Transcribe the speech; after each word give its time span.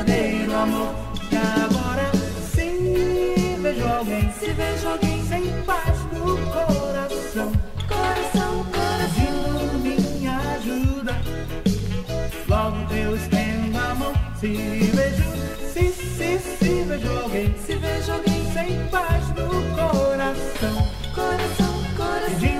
verdadeiro 0.00 0.56
amor. 0.56 0.94
E 1.30 1.36
agora 1.36 2.10
sim, 2.54 3.58
vejo 3.60 3.86
alguém, 3.86 4.32
se 4.32 4.52
vejo 4.52 4.88
alguém 4.88 5.24
sem 5.24 5.62
paz 5.62 5.98
no 6.12 6.36
coração. 6.48 7.52
Coração, 7.88 8.64
coração, 8.72 9.78
me 9.82 10.26
ajuda. 10.26 11.20
Logo 12.48 12.94
eu 12.94 13.16
estendo 13.16 13.78
a 13.78 13.94
mão, 13.94 14.12
se 14.38 14.48
vejo, 14.94 15.24
se, 15.72 15.92
se, 15.92 16.38
se 16.38 16.84
vejo 16.84 17.18
alguém, 17.22 17.54
se 17.58 17.74
vejo 17.74 18.12
alguém 18.12 18.52
sem 18.52 18.88
paz 18.88 19.28
no 19.28 19.48
coração. 19.76 20.88
Coração, 21.14 21.74
coração. 21.96 22.59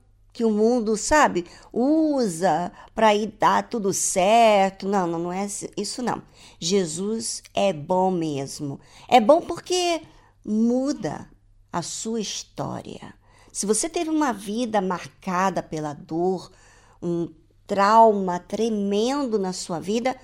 Que 0.33 0.45
o 0.45 0.51
mundo, 0.51 0.95
sabe, 0.95 1.45
usa 1.73 2.71
para 2.95 3.13
ir 3.13 3.27
dar 3.39 3.67
tudo 3.67 3.93
certo. 3.93 4.87
Não, 4.87 5.05
não, 5.05 5.19
não 5.19 5.33
é 5.33 5.47
isso, 5.75 6.01
não. 6.01 6.21
Jesus 6.59 7.43
é 7.53 7.73
bom 7.73 8.09
mesmo. 8.11 8.79
É 9.07 9.19
bom 9.19 9.41
porque 9.41 10.01
muda 10.45 11.29
a 11.71 11.81
sua 11.81 12.19
história. 12.19 13.13
Se 13.51 13.65
você 13.65 13.89
teve 13.89 14.09
uma 14.09 14.31
vida 14.31 14.81
marcada 14.81 15.61
pela 15.61 15.93
dor, 15.93 16.51
um 17.01 17.29
trauma 17.67 18.39
tremendo 18.39 19.37
na 19.37 19.53
sua 19.53 19.79
vida, 19.79 20.15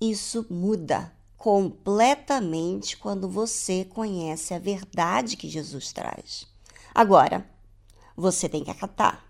isso 0.00 0.46
muda 0.50 1.12
completamente 1.36 2.96
quando 2.96 3.28
você 3.28 3.84
conhece 3.84 4.54
a 4.54 4.58
verdade 4.58 5.36
que 5.36 5.48
Jesus 5.48 5.92
traz. 5.92 6.46
Agora, 6.94 7.44
você 8.16 8.48
tem 8.48 8.62
que 8.62 8.70
acatar. 8.70 9.24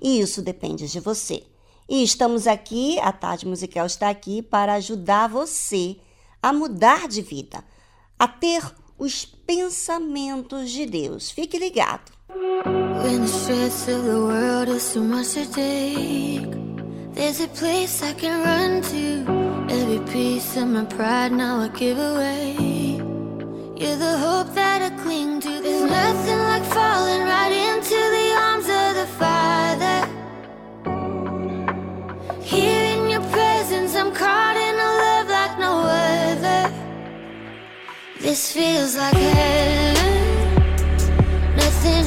E 0.00 0.20
isso 0.20 0.42
depende 0.42 0.88
de 0.88 1.00
você. 1.00 1.42
E 1.88 2.02
estamos 2.02 2.46
aqui, 2.46 2.98
a 3.00 3.12
Tarde 3.12 3.46
Musical 3.46 3.86
está 3.86 4.10
aqui 4.10 4.42
para 4.42 4.74
ajudar 4.74 5.28
você 5.28 5.96
a 6.42 6.52
mudar 6.52 7.08
de 7.08 7.20
vida, 7.20 7.64
a 8.18 8.28
ter 8.28 8.62
os 8.98 9.24
pensamentos 9.24 10.70
de 10.70 10.86
Deus. 10.86 11.30
Fique 11.30 11.58
ligado. 11.58 12.12
When 13.02 13.24
the 13.24 13.92
of 13.92 14.04
the 14.04 14.20
world 14.20 14.68
is 14.68 14.94
much 14.96 15.32
to 15.32 15.46
take, 15.46 16.46
there's 17.14 17.40
a 17.40 17.48
place 17.48 18.02
I 18.02 18.12
can 18.12 18.44
run 18.44 18.82
to. 18.82 19.72
Every 19.72 20.00
piece 20.12 20.56
of 20.56 20.68
my 20.68 20.84
pride 20.84 21.32
now 21.32 21.60
I 21.60 21.68
give 21.68 21.98
away. 21.98 22.56
You're 23.76 23.96
the 23.96 24.18
hope 24.18 24.54
that 24.54 24.82
I 24.82 24.90
cling 25.02 25.40
to. 25.40 25.48
There's 25.48 25.90
nothing 25.90 26.38
like 26.38 26.64
falling 26.64 27.22
right 27.22 27.52
into 27.52 28.09
This 38.20 38.52
feels 38.52 38.96
like 38.96 39.14
heaven. 39.14 39.96
Nothing 41.56 42.06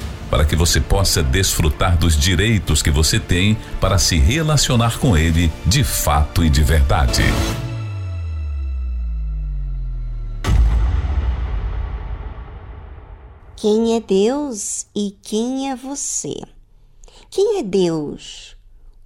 Para 0.31 0.45
que 0.45 0.55
você 0.55 0.81
possa 0.81 1.21
desfrutar 1.21 1.95
dos 1.95 2.17
direitos 2.17 2.81
que 2.81 2.89
você 2.89 3.19
tem 3.19 3.55
para 3.79 3.99
se 3.99 4.17
relacionar 4.17 4.97
com 4.97 5.15
Ele 5.15 5.51
de 5.65 5.83
fato 5.83 6.43
e 6.43 6.49
de 6.49 6.63
verdade. 6.63 7.21
Quem 13.55 13.95
é 13.95 13.99
Deus 13.99 14.87
e 14.95 15.11
quem 15.21 15.69
é 15.69 15.75
você? 15.75 16.33
Quem 17.29 17.59
é 17.59 17.63
Deus 17.63 18.55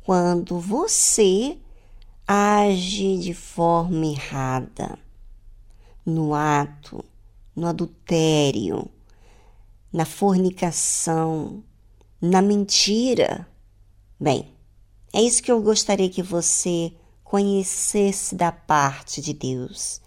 quando 0.06 0.60
você 0.60 1.58
age 2.28 3.18
de 3.18 3.34
forma 3.34 4.06
errada, 4.06 4.98
no 6.06 6.36
ato, 6.36 7.04
no 7.56 7.66
adultério, 7.68 8.88
na 9.96 10.04
fornicação, 10.04 11.64
na 12.22 12.42
mentira? 12.42 13.48
Bem, 14.20 14.52
é 15.14 15.22
isso 15.22 15.42
que 15.42 15.50
eu 15.50 15.62
gostaria 15.62 16.10
que 16.10 16.22
você 16.22 16.92
conhecesse 17.24 18.36
da 18.36 18.52
parte 18.52 19.22
de 19.22 19.34
Deus. 19.34 20.02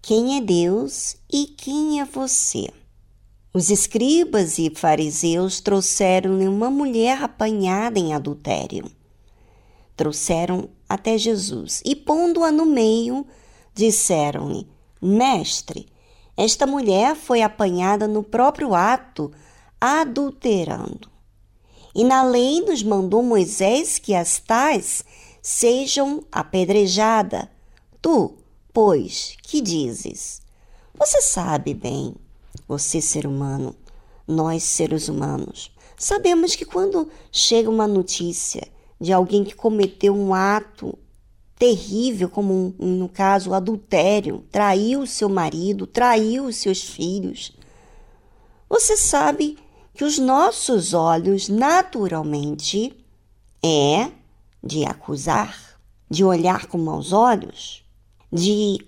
Quem 0.00 0.36
é 0.36 0.40
Deus 0.40 1.16
e 1.32 1.46
quem 1.46 2.00
é 2.00 2.04
você? 2.04 2.70
Os 3.52 3.70
escribas 3.70 4.56
e 4.56 4.70
fariseus 4.70 5.60
trouxeram-lhe 5.60 6.46
uma 6.46 6.70
mulher 6.70 7.20
apanhada 7.20 7.98
em 7.98 8.14
adultério. 8.14 8.88
Trouxeram 9.96 10.70
até 10.88 11.18
Jesus 11.18 11.82
e, 11.84 11.96
pondo-a 11.96 12.52
no 12.52 12.66
meio, 12.66 13.26
disseram-lhe: 13.74 14.68
Mestre, 15.02 15.88
esta 16.36 16.66
mulher 16.66 17.14
foi 17.14 17.42
apanhada 17.42 18.08
no 18.08 18.22
próprio 18.22 18.74
ato, 18.74 19.30
adulterando. 19.80 21.08
E 21.94 22.02
na 22.02 22.24
lei 22.24 22.60
nos 22.60 22.82
mandou 22.82 23.22
Moisés 23.22 23.98
que 23.98 24.14
as 24.14 24.38
tais 24.38 25.04
sejam 25.40 26.24
apedrejadas. 26.32 27.46
Tu, 28.02 28.34
pois, 28.72 29.36
que 29.42 29.60
dizes? 29.60 30.42
Você 30.98 31.20
sabe 31.20 31.72
bem 31.72 32.14
você, 32.66 33.00
ser 33.00 33.26
humano, 33.26 33.76
nós, 34.26 34.62
seres 34.62 35.08
humanos, 35.08 35.70
sabemos 35.96 36.56
que 36.56 36.64
quando 36.64 37.10
chega 37.30 37.68
uma 37.68 37.86
notícia 37.86 38.66
de 39.00 39.12
alguém 39.12 39.44
que 39.44 39.54
cometeu 39.54 40.14
um 40.14 40.32
ato 40.32 40.98
terrível, 41.58 42.28
como 42.28 42.74
no 42.78 43.08
caso 43.08 43.50
o 43.50 43.54
adultério, 43.54 44.44
traiu 44.50 45.06
seu 45.06 45.28
marido, 45.28 45.86
traiu 45.86 46.46
os 46.46 46.56
seus 46.56 46.82
filhos, 46.82 47.52
você 48.68 48.96
sabe 48.96 49.58
que 49.92 50.04
os 50.04 50.18
nossos 50.18 50.94
olhos 50.94 51.48
naturalmente 51.48 52.96
é 53.62 54.10
de 54.62 54.84
acusar, 54.84 55.78
de 56.10 56.24
olhar 56.24 56.66
com 56.66 56.78
maus 56.78 57.12
olhos, 57.12 57.84
de 58.32 58.84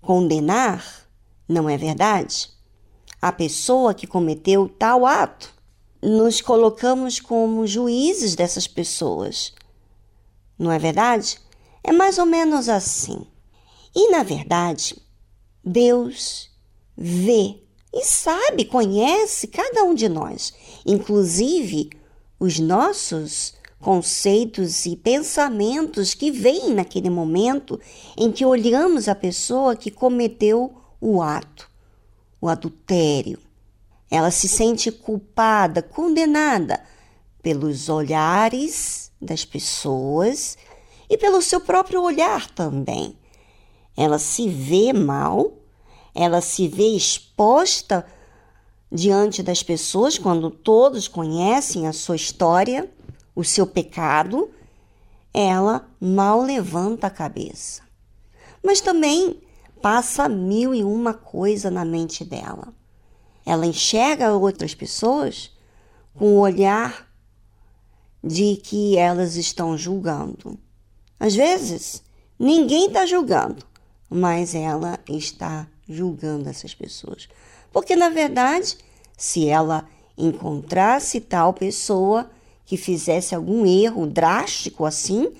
condenar, 0.00 0.84
não 1.48 1.68
é 1.68 1.76
verdade? 1.76 2.50
a 3.20 3.30
pessoa 3.30 3.92
que 3.92 4.06
cometeu 4.06 4.68
tal 4.68 5.04
ato. 5.04 5.52
Nos 6.02 6.40
colocamos 6.40 7.20
como 7.20 7.66
juízes 7.66 8.34
dessas 8.34 8.66
pessoas. 8.66 9.52
Não 10.58 10.72
é 10.72 10.78
verdade? 10.78 11.38
É 11.82 11.92
mais 11.92 12.18
ou 12.18 12.26
menos 12.26 12.68
assim. 12.68 13.26
E 13.94 14.10
na 14.10 14.22
verdade, 14.22 15.00
Deus 15.64 16.50
vê 16.96 17.60
e 17.92 18.04
sabe, 18.04 18.64
conhece 18.64 19.48
cada 19.48 19.82
um 19.82 19.94
de 19.94 20.08
nós, 20.08 20.54
inclusive 20.86 21.90
os 22.38 22.58
nossos 22.58 23.54
conceitos 23.80 24.86
e 24.86 24.94
pensamentos 24.94 26.14
que 26.14 26.30
vêm 26.30 26.72
naquele 26.74 27.10
momento 27.10 27.80
em 28.16 28.30
que 28.30 28.44
olhamos 28.44 29.08
a 29.08 29.14
pessoa 29.14 29.74
que 29.74 29.90
cometeu 29.90 30.72
o 31.00 31.22
ato 31.22 31.70
o 32.40 32.48
adultério. 32.48 33.38
Ela 34.10 34.30
se 34.30 34.48
sente 34.48 34.90
culpada, 34.90 35.82
condenada 35.82 36.80
pelos 37.42 37.88
olhares 37.88 39.12
das 39.20 39.44
pessoas 39.44 40.56
e 41.10 41.18
pelo 41.18 41.42
seu 41.42 41.60
próprio 41.60 42.00
olhar 42.00 42.48
também. 42.50 43.18
Ela 43.96 44.16
se 44.16 44.48
vê 44.48 44.92
mal, 44.92 45.52
ela 46.14 46.40
se 46.40 46.68
vê 46.68 46.94
exposta 46.96 48.06
diante 48.90 49.42
das 49.42 49.60
pessoas 49.60 50.16
quando 50.16 50.50
todos 50.50 51.08
conhecem 51.08 51.88
a 51.88 51.92
sua 51.92 52.14
história, 52.14 52.88
o 53.34 53.42
seu 53.42 53.66
pecado, 53.66 54.50
ela 55.34 55.88
mal 56.00 56.42
levanta 56.42 57.08
a 57.08 57.10
cabeça. 57.10 57.82
Mas 58.62 58.80
também 58.80 59.40
passa 59.82 60.28
mil 60.28 60.72
e 60.72 60.84
uma 60.84 61.14
coisa 61.14 61.70
na 61.70 61.84
mente 61.84 62.24
dela. 62.24 62.72
Ela 63.44 63.66
enxerga 63.66 64.32
outras 64.34 64.74
pessoas 64.74 65.50
com 66.14 66.36
o 66.36 66.40
olhar 66.40 67.08
de 68.22 68.56
que 68.56 68.96
elas 68.96 69.36
estão 69.36 69.76
julgando. 69.76 70.58
Às 71.20 71.34
vezes, 71.34 72.02
ninguém 72.38 72.86
está 72.86 73.04
julgando, 73.04 73.62
mas 74.08 74.54
ela 74.54 74.98
está 75.06 75.68
julgando 75.86 76.48
essas 76.48 76.74
pessoas. 76.74 77.28
Porque, 77.70 77.94
na 77.94 78.08
verdade, 78.08 78.78
se 79.16 79.46
ela 79.46 79.86
encontrasse 80.16 81.20
tal 81.20 81.52
pessoa 81.52 82.30
que 82.64 82.78
fizesse 82.78 83.34
algum 83.34 83.66
erro 83.66 84.06
drástico 84.06 84.86
assim, 84.86 85.30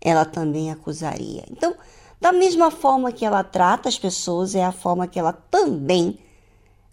ela 0.00 0.26
também 0.26 0.70
acusaria. 0.70 1.44
Então, 1.50 1.74
da 2.20 2.30
mesma 2.30 2.70
forma 2.70 3.10
que 3.10 3.24
ela 3.24 3.42
trata 3.42 3.88
as 3.88 3.98
pessoas, 3.98 4.54
é 4.54 4.64
a 4.64 4.70
forma 4.70 5.08
que 5.08 5.18
ela 5.18 5.32
também 5.32 6.18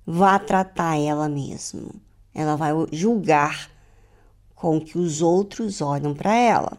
vai 0.05 0.39
tratar 0.39 0.98
ela 0.98 1.27
mesma. 1.27 1.89
Ela 2.34 2.55
vai 2.55 2.72
julgar 2.91 3.69
com 4.55 4.79
que 4.79 4.98
os 4.98 5.22
outros 5.22 5.81
olham 5.81 6.13
para 6.13 6.34
ela. 6.36 6.77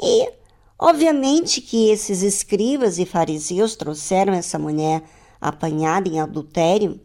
E, 0.00 0.30
obviamente, 0.78 1.60
que 1.60 1.90
esses 1.90 2.22
escribas 2.22 2.98
e 2.98 3.06
fariseus 3.06 3.76
trouxeram 3.76 4.32
essa 4.32 4.58
mulher 4.58 5.02
apanhada 5.40 6.08
em 6.08 6.20
adultério 6.20 7.00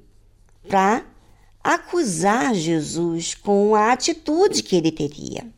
para 0.68 1.06
acusar 1.64 2.54
Jesus 2.56 3.36
com 3.36 3.76
a 3.76 3.92
atitude 3.92 4.64
que 4.64 4.76
ele 4.76 4.92
teria. 4.92 5.52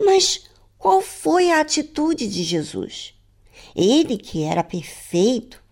Mas 0.00 0.44
qual 0.78 1.00
foi 1.00 1.50
a 1.50 1.60
atitude 1.60 2.26
de 2.26 2.42
Jesus? 2.42 3.14
Ele 3.74 4.16
que 4.16 4.42
era 4.42 4.62
perfeito, 4.62 5.62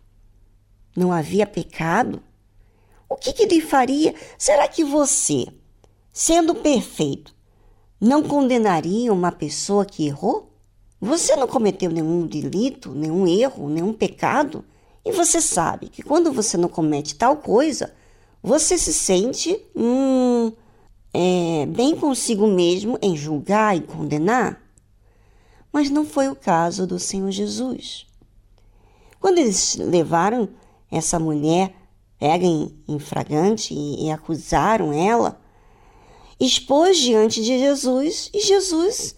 não 0.96 1.12
havia 1.12 1.46
pecado. 1.46 2.22
O 3.08 3.16
que, 3.16 3.32
que 3.32 3.42
ele 3.42 3.60
faria? 3.60 4.14
Será 4.38 4.66
que 4.66 4.84
você, 4.84 5.46
sendo 6.12 6.54
perfeito, 6.54 7.34
não 8.00 8.22
condenaria 8.22 9.12
uma 9.12 9.30
pessoa 9.30 9.84
que 9.84 10.06
errou? 10.06 10.51
Você 11.04 11.34
não 11.34 11.48
cometeu 11.48 11.90
nenhum 11.90 12.28
delito, 12.28 12.94
nenhum 12.94 13.26
erro, 13.26 13.68
nenhum 13.68 13.92
pecado. 13.92 14.64
E 15.04 15.10
você 15.10 15.40
sabe 15.40 15.88
que 15.88 16.00
quando 16.00 16.32
você 16.32 16.56
não 16.56 16.68
comete 16.68 17.16
tal 17.16 17.38
coisa, 17.38 17.92
você 18.40 18.78
se 18.78 18.92
sente 18.92 19.60
hum, 19.74 20.52
é, 21.12 21.66
bem 21.66 21.96
consigo 21.96 22.46
mesmo 22.46 22.96
em 23.02 23.16
julgar 23.16 23.76
e 23.76 23.80
condenar. 23.80 24.62
Mas 25.72 25.90
não 25.90 26.06
foi 26.06 26.28
o 26.28 26.36
caso 26.36 26.86
do 26.86 27.00
Senhor 27.00 27.32
Jesus. 27.32 28.06
Quando 29.18 29.38
eles 29.38 29.74
levaram 29.74 30.48
essa 30.88 31.18
mulher 31.18 31.74
pega 32.16 32.46
em, 32.46 32.80
em 32.86 33.00
fragante 33.00 33.74
e, 33.74 34.06
e 34.06 34.10
acusaram 34.12 34.92
ela, 34.92 35.40
expôs 36.38 36.96
diante 36.96 37.42
de 37.42 37.58
Jesus 37.58 38.30
e 38.32 38.40
Jesus 38.40 39.16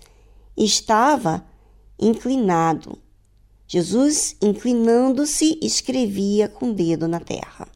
estava 0.56 1.44
inclinado. 1.98 2.98
Jesus, 3.66 4.36
inclinando-se, 4.42 5.58
escrevia 5.62 6.48
com 6.48 6.70
o 6.70 6.74
dedo 6.74 7.08
na 7.08 7.20
terra. 7.20 7.68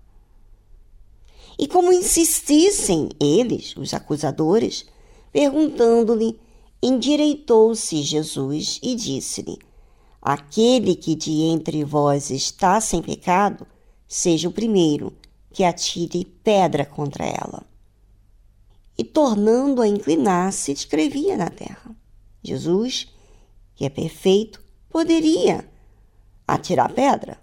E 1.58 1.66
como 1.66 1.92
insistissem 1.92 3.08
eles, 3.20 3.76
os 3.76 3.92
acusadores, 3.94 4.86
perguntando-lhe 5.32 6.38
Endireitou-se 6.80 8.00
Jesus 8.02 8.78
e 8.80 8.94
disse-lhe: 8.94 9.58
Aquele 10.22 10.94
que 10.94 11.16
de 11.16 11.42
entre 11.42 11.82
vós 11.84 12.30
está 12.30 12.80
sem 12.80 13.02
pecado, 13.02 13.66
seja 14.06 14.48
o 14.48 14.52
primeiro 14.52 15.12
que 15.52 15.64
atire 15.64 16.24
pedra 16.24 16.86
contra 16.86 17.24
ela. 17.24 17.66
E 18.96 19.02
tornando 19.02 19.82
a 19.82 19.88
inclinar-se, 19.88 20.70
escrevia 20.70 21.36
na 21.36 21.50
terra. 21.50 21.96
Jesus, 22.44 23.08
que 23.78 23.84
é 23.84 23.88
perfeito, 23.88 24.60
poderia 24.90 25.64
atirar 26.48 26.92
pedra, 26.92 27.40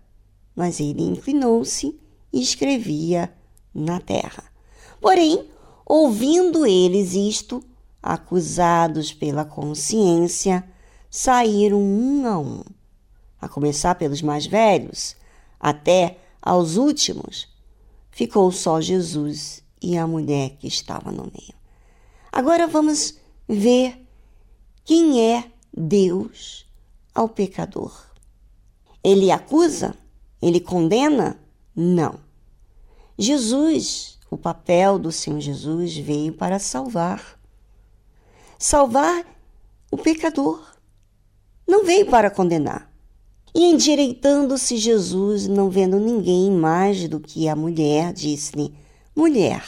mas 0.54 0.82
ele 0.82 1.01
inclinou-se 1.01 1.98
e 2.34 2.42
escrevia 2.42 3.34
na 3.74 4.01
terra. 4.01 4.44
Porém, 5.00 5.50
ouvindo 5.86 6.65
eles 6.68 7.13
isto, 7.13 7.63
acusados 8.04 9.13
pela 9.13 9.46
consciência, 9.46 10.70
saíram 11.10 11.82
um 11.82 12.27
a 12.27 12.38
um, 12.38 12.63
a 13.39 13.48
começar 13.48 13.96
pelos 13.96 14.22
mais 14.22 14.46
velhos, 14.46 15.15
até 15.58 16.18
aos 16.42 16.75
últimos. 16.75 17.48
Ficou 18.12 18.51
só 18.51 18.82
Jesus 18.82 19.63
e 19.82 19.98
a 19.98 20.06
mulher 20.06 20.58
que 20.58 20.68
estava 20.68 21.13
no 21.13 21.24
meio. 21.24 21.56
Agora 22.30 22.68
vamos 22.68 23.18
ver 23.48 24.06
quem 24.84 25.22
é 25.22 25.55
Deus 25.75 26.65
ao 27.13 27.27
pecador. 27.27 28.05
Ele 29.03 29.32
acusa? 29.32 29.96
Ele 30.41 30.60
condena? 30.60 31.39
Não. 31.75 32.20
Jesus, 33.17 34.17
o 34.29 34.38
papel 34.38 34.98
do 35.00 35.12
Senhor 35.12 35.39
Jesus 35.39 35.96
veio 35.98 36.34
para 36.34 36.60
salvar 36.60 37.36
salvar 38.58 39.24
o 39.91 39.98
pecador. 39.98 40.60
Não 41.67 41.86
veio 41.86 42.08
para 42.08 42.29
condenar. 42.29 42.91
E 43.53 43.63
endireitando-se 43.65 44.77
Jesus, 44.77 45.48
não 45.48 45.70
vendo 45.70 46.00
ninguém 46.00 46.51
mais 46.51 47.08
do 47.08 47.20
que 47.20 47.48
a 47.48 47.55
mulher, 47.55 48.12
disse-lhe: 48.12 48.74
Mulher, 49.15 49.63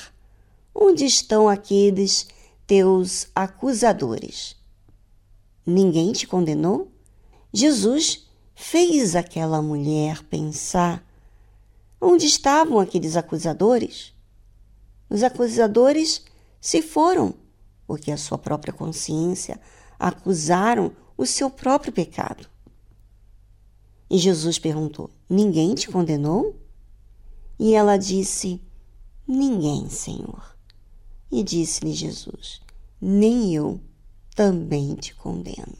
onde 0.75 1.05
estão 1.05 1.47
aqueles 1.47 2.27
teus 2.65 3.27
acusadores? 3.33 4.56
Ninguém 5.69 6.13
te 6.13 6.25
condenou? 6.25 6.89
Jesus 7.51 8.25
fez 8.55 9.17
aquela 9.17 9.61
mulher 9.61 10.23
pensar: 10.23 11.05
onde 11.99 12.25
estavam 12.25 12.79
aqueles 12.79 13.17
acusadores? 13.17 14.13
Os 15.09 15.23
acusadores 15.23 16.23
se 16.61 16.81
foram 16.81 17.33
porque 17.85 18.11
a 18.11 18.17
sua 18.17 18.37
própria 18.37 18.71
consciência 18.71 19.59
acusaram 19.99 20.95
o 21.17 21.25
seu 21.25 21.49
próprio 21.49 21.91
pecado. 21.91 22.47
E 24.09 24.17
Jesus 24.17 24.57
perguntou: 24.57 25.09
Ninguém 25.29 25.75
te 25.75 25.89
condenou? 25.89 26.55
E 27.59 27.73
ela 27.73 27.97
disse: 27.97 28.61
Ninguém, 29.27 29.89
Senhor. 29.89 30.55
E 31.29 31.43
disse-lhe 31.43 31.91
Jesus: 31.91 32.61
Nem 33.01 33.53
eu 33.53 33.81
também 34.37 34.95
te 34.95 35.13
condeno. 35.13 35.77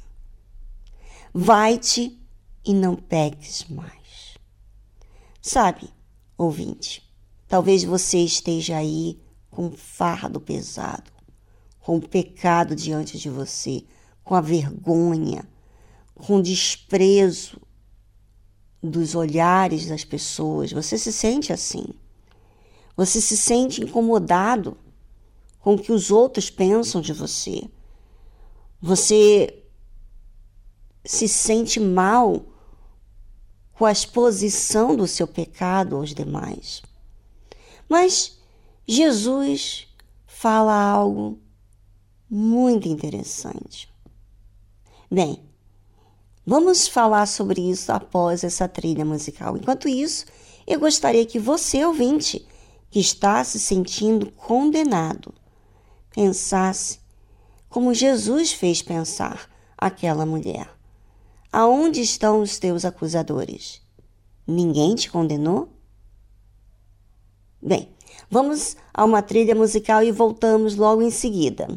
Vai-te 1.34 2.20
e 2.66 2.74
não 2.74 2.98
peques 2.98 3.64
mais. 3.70 4.38
Sabe, 5.42 5.90
ouvinte, 6.38 7.02
talvez 7.48 7.86
você 7.86 8.18
esteja 8.18 8.76
aí 8.76 9.22
com 9.50 9.68
um 9.68 9.72
fardo 9.72 10.42
pesado 10.42 11.18
com 11.88 11.96
o 11.96 12.02
pecado 12.02 12.76
diante 12.76 13.18
de 13.18 13.30
você, 13.30 13.82
com 14.22 14.36
a 14.36 14.42
vergonha, 14.42 15.48
com 16.14 16.36
o 16.36 16.44
desprezo 16.44 17.62
dos 18.84 19.16
olhares 19.16 19.88
das 19.88 20.04
pessoas. 20.04 20.74
Você 20.74 20.98
se 20.98 21.14
sente 21.14 21.54
assim. 21.54 21.86
Você 22.98 23.22
se 23.22 23.38
sente 23.38 23.82
incomodado 23.82 24.78
com 25.60 25.76
o 25.76 25.80
que 25.80 25.94
os 25.94 26.12
outros 26.12 26.50
pensam 26.50 27.00
de 27.00 27.14
você. 27.14 27.70
Você 28.82 29.64
se 31.04 31.28
sente 31.28 31.80
mal 31.80 32.46
com 33.74 33.86
a 33.86 33.92
exposição 33.92 34.96
do 34.96 35.08
seu 35.08 35.28
pecado 35.28 35.96
aos 35.96 36.14
demais. 36.14 36.82
Mas 37.88 38.38
Jesus 38.88 39.88
fala 40.26 40.74
algo 40.74 41.40
muito 42.30 42.88
interessante. 42.88 43.90
Bem, 45.10 45.42
vamos 46.46 46.88
falar 46.88 47.26
sobre 47.26 47.62
isso 47.62 47.92
após 47.92 48.44
essa 48.44 48.68
trilha 48.68 49.06
musical. 49.06 49.56
Enquanto 49.56 49.88
isso, 49.88 50.26
eu 50.66 50.80
gostaria 50.80 51.26
que 51.26 51.40
você, 51.40 51.86
ouvinte, 51.86 52.46
que 52.90 53.00
está 53.00 53.44
se 53.44 53.60
sentindo 53.60 54.32
condenado, 54.32 55.34
pensasse 56.12 57.00
como 57.70 57.94
Jesus 57.94 58.52
fez 58.52 58.82
pensar 58.82 59.50
aquela 59.78 60.26
mulher. 60.26 60.70
Aonde 61.52 62.02
estão 62.02 62.42
os 62.42 62.60
teus 62.60 62.86
acusadores? 62.86 63.82
Ninguém 64.46 64.96
te 64.96 65.10
condenou? 65.10 65.70
Bem, 67.62 67.90
vamos 68.30 68.78
a 68.94 69.04
uma 69.04 69.22
trilha 69.22 69.56
musical 69.56 70.04
e 70.04 70.12
voltamos 70.12 70.76
logo 70.76 71.02
em 71.02 71.12
seguida. 71.12 71.68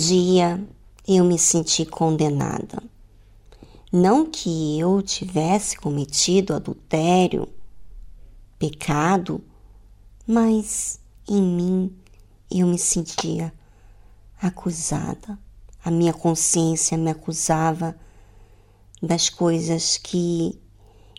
Dia 0.00 0.58
eu 1.06 1.22
me 1.24 1.38
senti 1.38 1.84
condenada. 1.84 2.82
Não 3.92 4.24
que 4.24 4.78
eu 4.80 5.02
tivesse 5.02 5.76
cometido 5.76 6.54
adultério, 6.54 7.46
pecado, 8.58 9.44
mas 10.26 10.98
em 11.28 11.42
mim 11.42 11.96
eu 12.50 12.66
me 12.66 12.78
sentia 12.78 13.52
acusada. 14.40 15.38
A 15.84 15.90
minha 15.90 16.14
consciência 16.14 16.96
me 16.96 17.10
acusava 17.10 17.94
das 19.02 19.28
coisas 19.28 19.98
que 19.98 20.58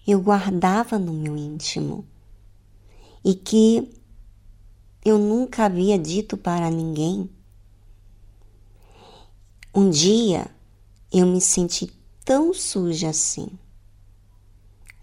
eu 0.07 0.19
guardava 0.19 0.97
no 0.97 1.13
meu 1.13 1.37
íntimo 1.37 2.03
e 3.23 3.35
que 3.35 3.91
eu 5.05 5.19
nunca 5.19 5.65
havia 5.65 5.99
dito 5.99 6.35
para 6.35 6.71
ninguém. 6.71 7.29
Um 9.73 9.89
dia 9.89 10.51
eu 11.13 11.25
me 11.25 11.39
senti 11.39 11.89
tão 12.25 12.53
suja 12.53 13.07
assim. 13.07 13.47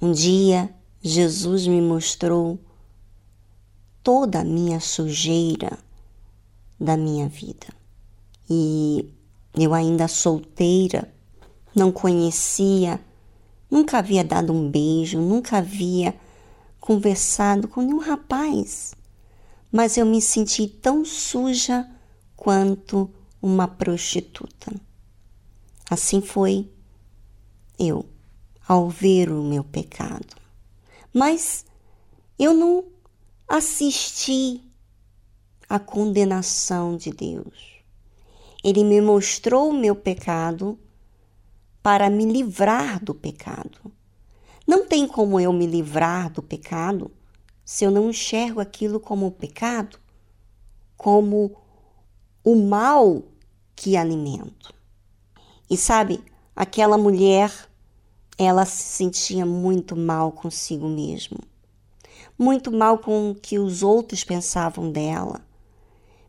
Um 0.01 0.13
dia 0.13 0.69
Jesus 1.01 1.67
me 1.67 1.81
mostrou 1.81 2.59
toda 4.03 4.41
a 4.41 4.45
minha 4.45 4.79
sujeira 4.79 5.79
da 6.79 6.99
minha 6.99 7.27
vida. 7.31 7.69
E 8.49 9.11
eu 9.55 9.73
ainda 9.73 10.07
solteira, 10.07 11.11
não 11.75 11.91
conhecia, 11.91 13.01
nunca 13.71 13.97
havia 13.97 14.23
dado 14.23 14.53
um 14.53 14.71
beijo, 14.71 15.19
nunca 15.19 15.57
havia 15.57 16.15
conversado 16.79 17.69
com 17.69 17.81
nenhum 17.81 18.01
rapaz, 18.01 18.95
mas 19.73 19.97
eu 19.97 20.05
me 20.05 20.21
senti 20.21 20.67
tão 20.67 21.07
suja 21.07 21.89
quanto 22.37 23.11
uma 23.41 23.69
prostituta. 23.69 24.75
Assim 25.89 26.21
foi 26.21 26.71
eu, 27.79 28.05
ao 28.67 28.89
ver 28.89 29.31
o 29.31 29.43
meu 29.43 29.65
pecado. 29.65 30.37
Mas 31.15 31.65
eu 32.39 32.53
não 32.53 32.85
assisti 33.49 34.63
à 35.69 35.79
condenação 35.79 36.97
de 36.97 37.11
Deus. 37.11 37.79
Ele 38.63 38.85
me 38.85 39.01
mostrou 39.01 39.71
o 39.71 39.75
meu 39.75 39.95
pecado 39.95 40.79
para 41.83 42.11
me 42.11 42.27
livrar 42.27 43.03
do 43.03 43.15
pecado. 43.15 43.93
Não 44.67 44.87
tem 44.87 45.07
como 45.07 45.41
eu 45.41 45.53
me 45.53 45.67
livrar 45.67 46.31
do 46.31 46.43
pecado 46.43 47.11
se 47.65 47.85
eu 47.85 47.91
não 47.91 48.11
enxergo 48.11 48.61
aquilo 48.61 49.01
como 49.01 49.31
pecado, 49.31 49.99
como 50.97 51.57
o 52.51 52.57
mal 52.57 53.25
que 53.77 53.95
alimento. 53.95 54.73
E 55.69 55.77
sabe, 55.77 56.25
aquela 56.57 56.97
mulher, 56.97 57.53
ela 58.39 58.65
se 58.65 58.85
sentia 58.85 59.45
muito 59.45 59.95
mal 59.95 60.33
consigo 60.33 60.89
mesma, 60.89 61.37
muito 62.39 62.73
mal 62.73 63.01
com 63.01 63.33
o 63.33 63.35
que 63.35 63.59
os 63.59 63.83
outros 63.83 64.25
pensavam 64.25 64.91
dela, 64.91 65.47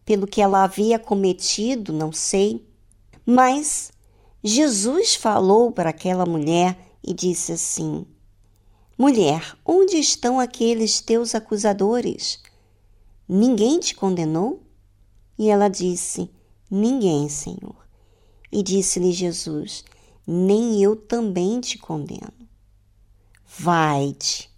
pelo 0.04 0.28
que 0.28 0.42
ela 0.42 0.66
havia 0.66 1.00
cometido, 1.00 1.94
não 1.94 2.12
sei, 2.12 2.68
mas 3.26 3.90
Jesus 4.44 5.16
falou 5.16 5.72
para 5.72 5.92
aquela 5.92 6.26
mulher 6.26 6.78
e 7.02 7.14
disse 7.14 7.54
assim: 7.54 8.06
Mulher, 8.98 9.58
onde 9.66 9.96
estão 9.96 10.38
aqueles 10.38 11.00
teus 11.00 11.34
acusadores? 11.34 12.44
Ninguém 13.26 13.80
te 13.80 13.96
condenou? 13.96 14.62
E 15.40 15.50
ela 15.50 15.70
disse: 15.70 16.30
Ninguém, 16.70 17.30
Senhor. 17.30 17.88
E 18.52 18.62
disse-lhe 18.62 19.14
Jesus: 19.14 19.86
Nem 20.28 20.84
eu 20.84 20.98
também 20.98 21.62
te 21.62 21.78
condeno. 21.78 22.34
Vai-te 23.48 24.52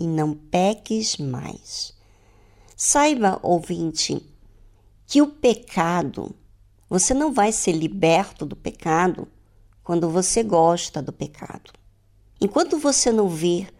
e 0.00 0.06
não 0.06 0.34
peques 0.34 1.16
mais. 1.16 1.94
Saiba, 2.76 3.38
ouvinte, 3.40 4.20
que 5.06 5.22
o 5.22 5.28
pecado, 5.28 6.34
você 6.90 7.14
não 7.14 7.32
vai 7.32 7.52
ser 7.52 7.72
liberto 7.72 8.44
do 8.44 8.56
pecado 8.56 9.28
quando 9.84 10.10
você 10.10 10.42
gosta 10.42 11.00
do 11.00 11.12
pecado. 11.12 11.72
Enquanto 12.40 12.78
você 12.78 13.12
não 13.12 13.28
ver 13.28 13.72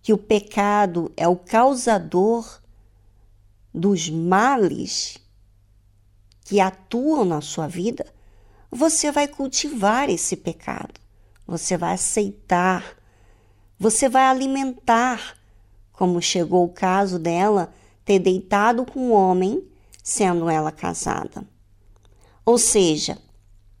que 0.00 0.12
o 0.12 0.18
pecado 0.18 1.12
é 1.16 1.26
o 1.26 1.36
causador 1.36 2.62
dos 3.74 4.08
males 4.08 5.21
que 6.52 6.60
atuam 6.60 7.24
na 7.24 7.40
sua 7.40 7.66
vida, 7.66 8.04
você 8.70 9.10
vai 9.10 9.26
cultivar 9.26 10.10
esse 10.10 10.36
pecado, 10.36 11.00
você 11.46 11.78
vai 11.78 11.94
aceitar, 11.94 12.94
você 13.78 14.06
vai 14.06 14.24
alimentar, 14.24 15.34
como 15.92 16.20
chegou 16.20 16.66
o 16.66 16.72
caso 16.72 17.18
dela 17.18 17.72
ter 18.04 18.18
deitado 18.18 18.84
com 18.84 19.00
um 19.00 19.12
homem, 19.12 19.66
sendo 20.04 20.50
ela 20.50 20.70
casada. 20.70 21.42
Ou 22.44 22.58
seja, 22.58 23.16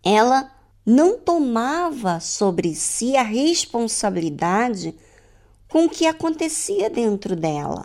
ela 0.02 0.50
não 0.86 1.18
tomava 1.18 2.20
sobre 2.20 2.74
si 2.74 3.18
a 3.18 3.22
responsabilidade 3.22 4.94
com 5.68 5.84
o 5.84 5.90
que 5.90 6.06
acontecia 6.06 6.88
dentro 6.88 7.36
dela. 7.36 7.84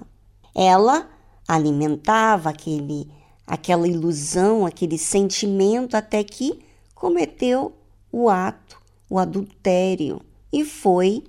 Ela 0.55 1.09
alimentava 1.45 2.51
aquele 2.51 3.16
aquela 3.47 3.87
ilusão, 3.87 4.65
aquele 4.65 4.97
sentimento 4.97 5.95
até 5.95 6.21
que 6.23 6.59
cometeu 6.93 7.73
o 8.11 8.29
ato, 8.29 8.79
o 9.09 9.17
adultério 9.17 10.21
e 10.51 10.65
foi 10.65 11.23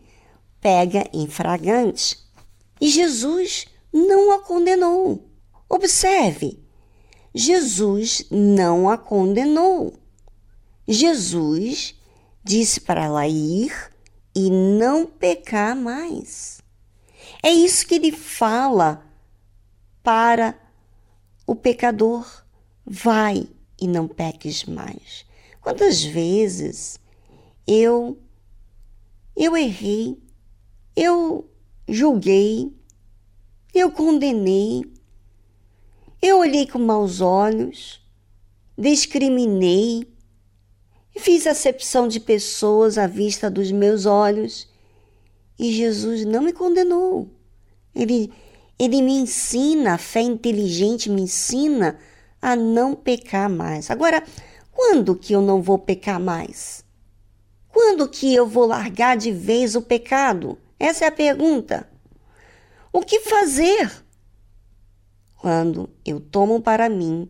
pega 0.61 1.09
em 1.12 1.28
fragante. 1.28 2.18
E 2.81 2.88
Jesus 2.88 3.66
não 3.92 4.33
a 4.33 4.40
condenou. 4.40 5.24
Observe, 5.68 6.59
Jesus 7.35 8.26
não 8.31 8.88
a 8.88 8.98
condenou. 8.98 9.94
Jesus 10.87 11.94
disse 12.42 12.81
para 12.81 13.04
ela 13.04 13.28
ir 13.28 13.72
e 14.35 14.50
não 14.50 15.07
pecar 15.07 15.76
mais. 15.76 16.61
É 17.42 17.50
isso 17.50 17.87
que 17.87 17.94
ele 17.94 18.12
fala 18.12 19.04
para 20.02 20.59
o 21.48 21.56
pecador: 21.56 22.44
vai 22.87 23.48
e 23.80 23.88
não 23.88 24.06
peques 24.06 24.64
mais. 24.64 25.26
Quantas 25.61 26.04
vezes 26.04 27.00
eu 27.66 28.16
eu 29.34 29.56
errei, 29.56 30.16
eu 30.94 31.48
julguei, 31.88 32.72
eu 33.74 33.90
condenei, 33.90 34.84
eu 36.20 36.38
olhei 36.38 36.66
com 36.66 36.78
maus 36.78 37.20
olhos, 37.20 38.00
discriminei, 38.76 40.06
Fiz 41.18 41.48
acepção 41.48 42.06
de 42.06 42.20
pessoas 42.20 42.96
à 42.96 43.08
vista 43.08 43.50
dos 43.50 43.72
meus 43.72 44.06
olhos 44.06 44.68
e 45.58 45.72
Jesus 45.72 46.24
não 46.24 46.42
me 46.42 46.52
condenou. 46.52 47.28
Ele, 47.92 48.32
ele 48.78 49.02
me 49.02 49.12
ensina, 49.12 49.94
a 49.94 49.98
fé 49.98 50.20
inteligente 50.20 51.10
me 51.10 51.22
ensina 51.22 51.98
a 52.40 52.54
não 52.54 52.94
pecar 52.94 53.50
mais. 53.50 53.90
Agora, 53.90 54.22
quando 54.70 55.16
que 55.16 55.32
eu 55.32 55.42
não 55.42 55.60
vou 55.60 55.78
pecar 55.78 56.20
mais? 56.20 56.84
Quando 57.68 58.08
que 58.08 58.32
eu 58.32 58.46
vou 58.46 58.66
largar 58.66 59.16
de 59.16 59.32
vez 59.32 59.74
o 59.74 59.82
pecado? 59.82 60.56
Essa 60.78 61.04
é 61.04 61.08
a 61.08 61.12
pergunta. 61.12 61.88
O 62.92 63.00
que 63.00 63.20
fazer? 63.20 64.04
Quando 65.36 65.90
eu 66.04 66.20
tomo 66.20 66.60
para 66.60 66.88
mim 66.88 67.28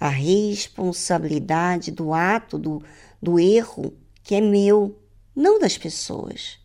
a 0.00 0.08
responsabilidade 0.08 1.90
do 1.90 2.12
ato, 2.12 2.58
do, 2.58 2.82
do 3.22 3.38
erro 3.38 3.94
que 4.22 4.34
é 4.34 4.40
meu, 4.40 4.98
não 5.34 5.58
das 5.58 5.78
pessoas. 5.78 6.58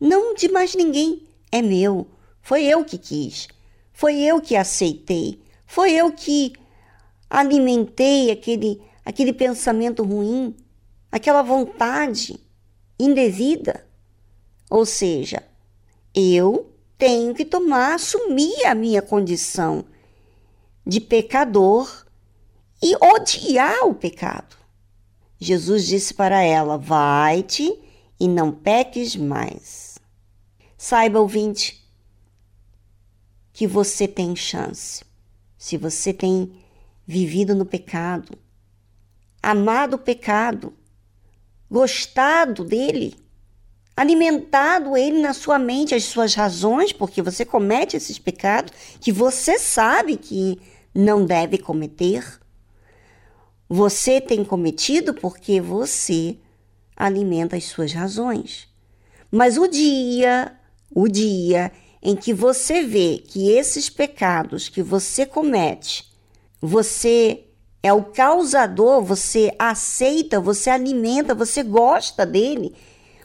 Não 0.00 0.34
de 0.34 0.48
mais 0.48 0.74
ninguém, 0.74 1.26
é 1.50 1.60
meu. 1.60 2.06
Foi 2.48 2.64
eu 2.64 2.82
que 2.82 2.96
quis, 2.96 3.46
foi 3.92 4.22
eu 4.22 4.40
que 4.40 4.56
aceitei, 4.56 5.38
foi 5.66 5.92
eu 5.92 6.10
que 6.10 6.54
alimentei 7.28 8.30
aquele, 8.30 8.80
aquele 9.04 9.34
pensamento 9.34 10.02
ruim, 10.02 10.56
aquela 11.12 11.42
vontade 11.42 12.40
indevida. 12.98 13.86
Ou 14.70 14.86
seja, 14.86 15.42
eu 16.14 16.72
tenho 16.96 17.34
que 17.34 17.44
tomar, 17.44 17.96
assumir 17.96 18.64
a 18.64 18.74
minha 18.74 19.02
condição 19.02 19.84
de 20.86 21.02
pecador 21.02 22.06
e 22.82 22.96
odiar 22.96 23.86
o 23.86 23.94
pecado. 23.94 24.56
Jesus 25.38 25.86
disse 25.86 26.14
para 26.14 26.40
ela: 26.40 26.78
Vai-te 26.78 27.78
e 28.18 28.26
não 28.26 28.50
peques 28.50 29.14
mais. 29.14 29.98
Saiba, 30.78 31.20
ouvinte, 31.20 31.86
que 33.58 33.66
você 33.66 34.06
tem 34.06 34.36
chance. 34.36 35.02
Se 35.56 35.76
você 35.76 36.12
tem 36.12 36.52
vivido 37.04 37.56
no 37.56 37.66
pecado, 37.66 38.38
amado 39.42 39.94
o 39.94 39.98
pecado, 39.98 40.72
gostado 41.68 42.62
dele, 42.62 43.16
alimentado 43.96 44.96
ele 44.96 45.20
na 45.20 45.34
sua 45.34 45.58
mente, 45.58 45.92
as 45.92 46.04
suas 46.04 46.36
razões, 46.36 46.92
porque 46.92 47.20
você 47.20 47.44
comete 47.44 47.96
esses 47.96 48.16
pecados 48.16 48.72
que 49.00 49.10
você 49.10 49.58
sabe 49.58 50.16
que 50.16 50.60
não 50.94 51.26
deve 51.26 51.58
cometer. 51.58 52.38
Você 53.68 54.20
tem 54.20 54.44
cometido 54.44 55.12
porque 55.12 55.60
você 55.60 56.38
alimenta 56.96 57.56
as 57.56 57.64
suas 57.64 57.92
razões. 57.92 58.68
Mas 59.32 59.58
o 59.58 59.66
dia, 59.66 60.56
o 60.94 61.08
dia 61.08 61.72
em 62.02 62.14
que 62.14 62.32
você 62.32 62.82
vê 62.82 63.18
que 63.18 63.50
esses 63.50 63.90
pecados 63.90 64.68
que 64.68 64.82
você 64.82 65.26
comete, 65.26 66.06
você 66.60 67.44
é 67.82 67.92
o 67.92 68.04
causador, 68.04 69.02
você 69.02 69.54
aceita, 69.58 70.40
você 70.40 70.70
alimenta, 70.70 71.34
você 71.34 71.62
gosta 71.62 72.24
dele. 72.26 72.74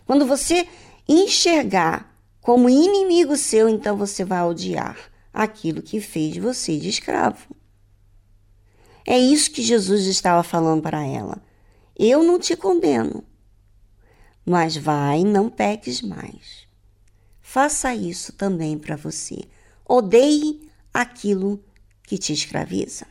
Quando 0.05 0.25
você 0.25 0.67
enxergar 1.07 2.13
como 2.41 2.69
inimigo 2.69 3.35
seu, 3.35 3.69
então 3.69 3.95
você 3.97 4.23
vai 4.23 4.43
odiar 4.43 4.97
aquilo 5.33 5.81
que 5.81 5.99
fez 5.99 6.37
você 6.37 6.77
de 6.77 6.89
escravo. 6.89 7.55
É 9.05 9.17
isso 9.17 9.51
que 9.51 9.61
Jesus 9.61 10.05
estava 10.05 10.43
falando 10.43 10.81
para 10.81 11.05
ela. 11.05 11.41
Eu 11.97 12.23
não 12.23 12.39
te 12.39 12.55
condeno, 12.55 13.23
mas 14.45 14.75
vai, 14.77 15.23
não 15.23 15.49
peques 15.49 16.01
mais. 16.01 16.62
Faça 17.53 17.93
isso 17.93 18.33
também 18.33 18.79
para 18.79 18.95
você. 18.95 19.43
Odeie 19.87 20.67
aquilo 20.91 21.63
que 22.01 22.17
te 22.17 22.33
escraviza. 22.33 23.05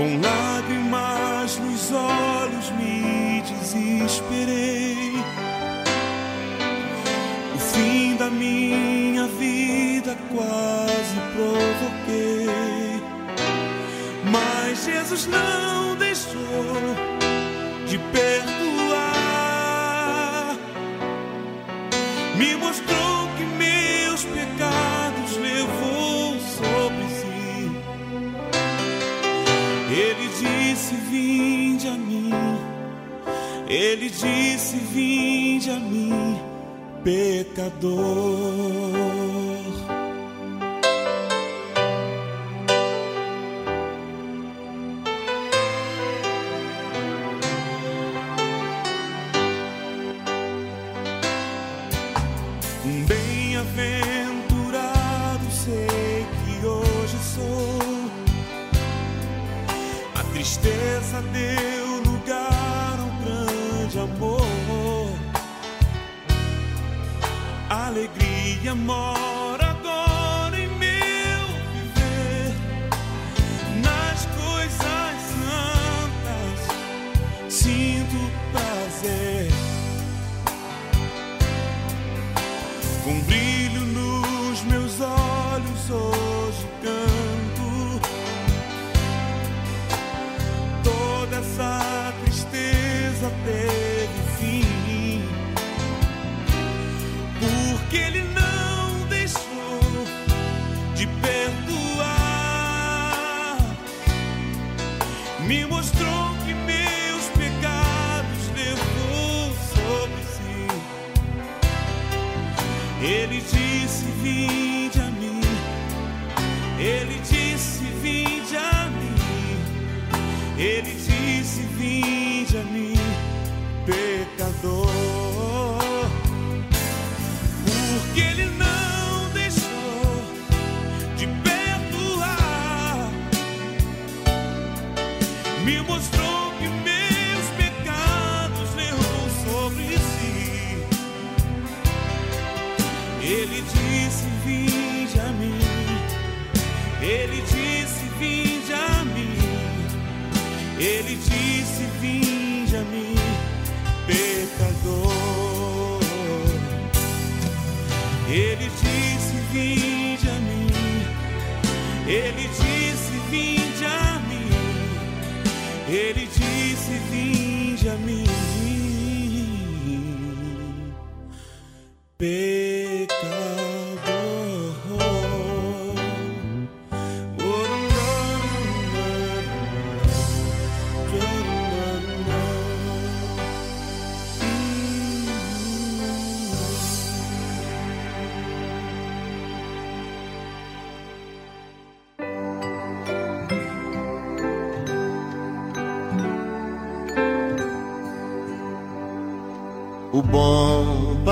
Com 0.00 0.18
lágrimas 0.18 1.58
nos 1.58 1.92
olhos 1.92 2.70
me 2.70 3.42
desesperei. 3.42 5.12
O 7.54 7.58
fim 7.58 8.16
da 8.16 8.30
minha 8.30 9.26
vida 9.26 10.16
quase 10.32 11.16
provoquei. 11.34 13.02
Mas 14.32 14.86
Jesus 14.86 15.26
não 15.26 15.94
deixou 15.96 16.96
de 17.86 17.98
perdoar. 17.98 18.69
disse: 34.10 34.76
Vinde 34.76 35.70
a 35.70 35.78
mim, 35.78 36.36
pecador. 37.04 38.79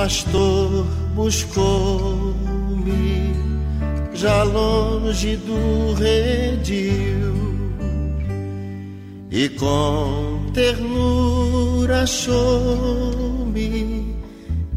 pastor 0.08 0.57
buscou-me 1.28 2.94
já 4.14 4.42
longe 4.44 5.36
do 5.36 5.92
redil 5.92 7.34
e 9.30 9.50
com 9.50 10.50
ternura 10.54 12.04
achou-me 12.04 12.46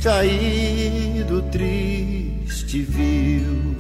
caído 0.04 1.41
triste 1.54 2.82
viu 2.82 3.74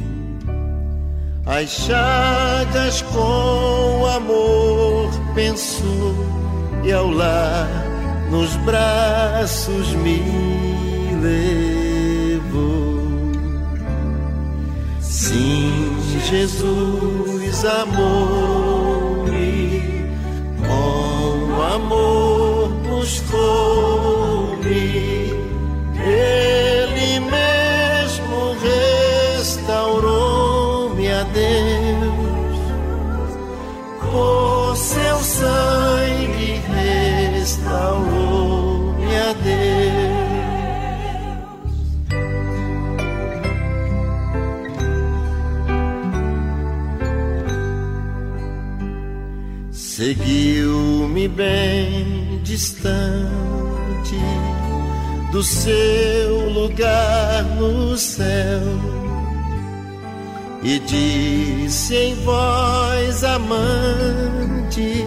as 1.45 1.69
chagas 1.71 3.01
com 3.01 4.05
amor 4.15 5.11
pensou 5.35 6.15
e 6.85 6.93
ao 6.93 7.11
lá 7.11 7.67
nos 8.29 8.55
braços 8.63 9.93
me 9.95 10.21
levou 11.21 11.70
Jesus 16.31 17.65
amou-me 17.65 19.25
com 20.65 21.61
amor 21.61 22.69
nos 22.87 23.17
foi. 23.17 23.90
Bem 51.41 52.39
distante 52.43 52.91
do 55.31 55.41
seu 55.41 56.49
lugar 56.49 57.43
no 57.57 57.97
céu 57.97 58.61
e 60.61 60.77
disse 60.79 61.95
em 61.95 62.15
voz 62.23 63.23
amante: 63.23 65.03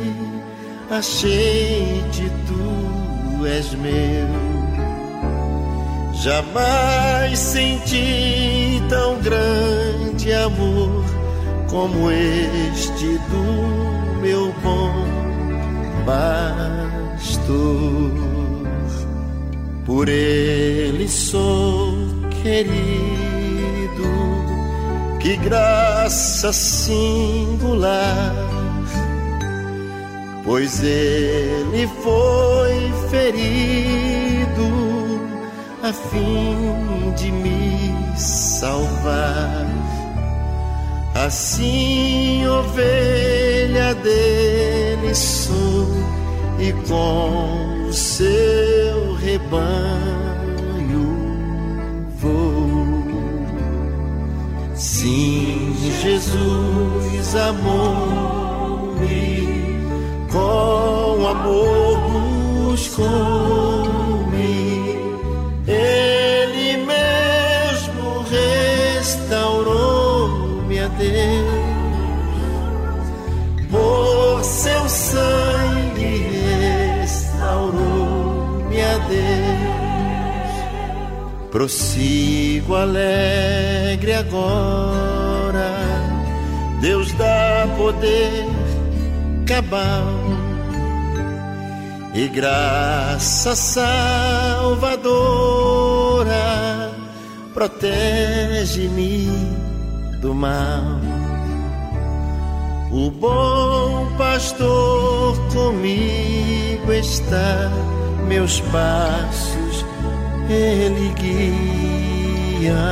Achei-te, 0.90 2.28
tu 2.48 3.46
és 3.46 3.72
meu. 3.74 4.54
Jamais 6.14 7.38
senti 7.38 8.82
tão 8.88 9.20
grande 9.20 10.32
amor 10.32 11.04
como 11.70 12.10
este 12.10 13.18
do 13.30 13.73
pastor. 16.04 17.54
Por 19.84 20.08
ele 20.08 21.06
sou 21.08 21.94
querido, 22.42 22.74
que 25.20 25.36
graça 25.36 26.52
singular, 26.52 28.34
pois 30.42 30.82
ele 30.82 31.86
foi 32.02 32.92
ferido 33.10 34.44
a 35.82 35.92
fim 35.92 37.12
de 37.16 37.30
me 37.30 37.94
salvar. 38.16 39.66
Assim, 41.14 42.46
ovelha 42.46 43.94
dele 43.94 45.14
sou 45.14 45.63
e 46.68 46.72
com 46.88 47.88
o 47.88 47.92
seu 47.92 49.12
rebanho 49.14 50.24
vou. 52.16 53.04
Sim, 54.74 55.76
Jesus 56.00 57.36
amou-me, 57.36 59.04
com 60.32 61.26
amor 61.28 61.98
buscou-me, 62.70 63.04
Ele 65.68 66.78
mesmo 66.78 68.24
restaurou-me 69.02 70.80
a 70.80 70.88
Deus. 70.88 71.73
Prossigo 81.54 82.74
alegre 82.74 84.12
agora, 84.12 85.70
Deus 86.80 87.12
dá 87.12 87.68
poder 87.76 88.44
cabal 89.46 90.02
e 92.12 92.26
graça 92.26 93.54
salvadora 93.54 93.94
protege-me 97.54 99.28
do 100.20 100.34
mal. 100.34 100.82
O 102.90 103.12
bom 103.12 104.12
pastor 104.18 105.38
comigo 105.52 106.92
está, 106.92 107.70
meus 108.26 108.58
passos 108.58 109.63
ele 110.48 111.12
guiará. 112.60 112.84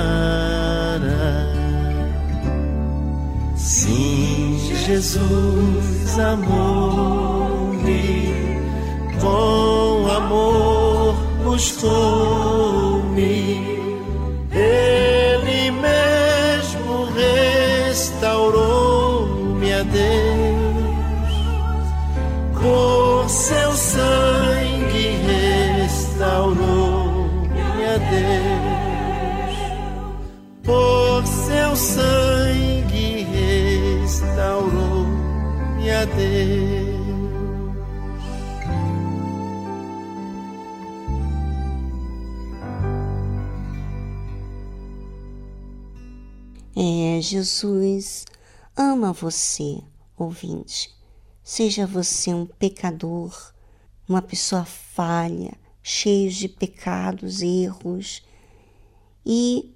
Sim, 3.57 4.59
Jesus 4.87 6.19
amou-me, 6.19 7.15
com 9.21 10.07
amor 10.11 11.15
buscou-me. 11.45 13.23
Ele 14.53 15.71
mesmo 15.71 17.07
restaurou-me 17.15 18.72
a 35.93 36.05
Deus. 36.05 37.03
É, 46.75 47.21
Jesus 47.21 48.25
ama 48.77 49.13
você, 49.13 49.83
ouvinte. 50.17 50.91
Seja 51.45 51.87
você 51.87 52.33
um 52.33 52.47
pecador, 52.47 53.53
uma 54.09 54.23
pessoa 54.23 54.65
falha, 54.65 55.53
cheio 55.83 56.31
de 56.31 56.49
pecados, 56.49 57.43
erros. 57.43 58.23
E 59.25 59.75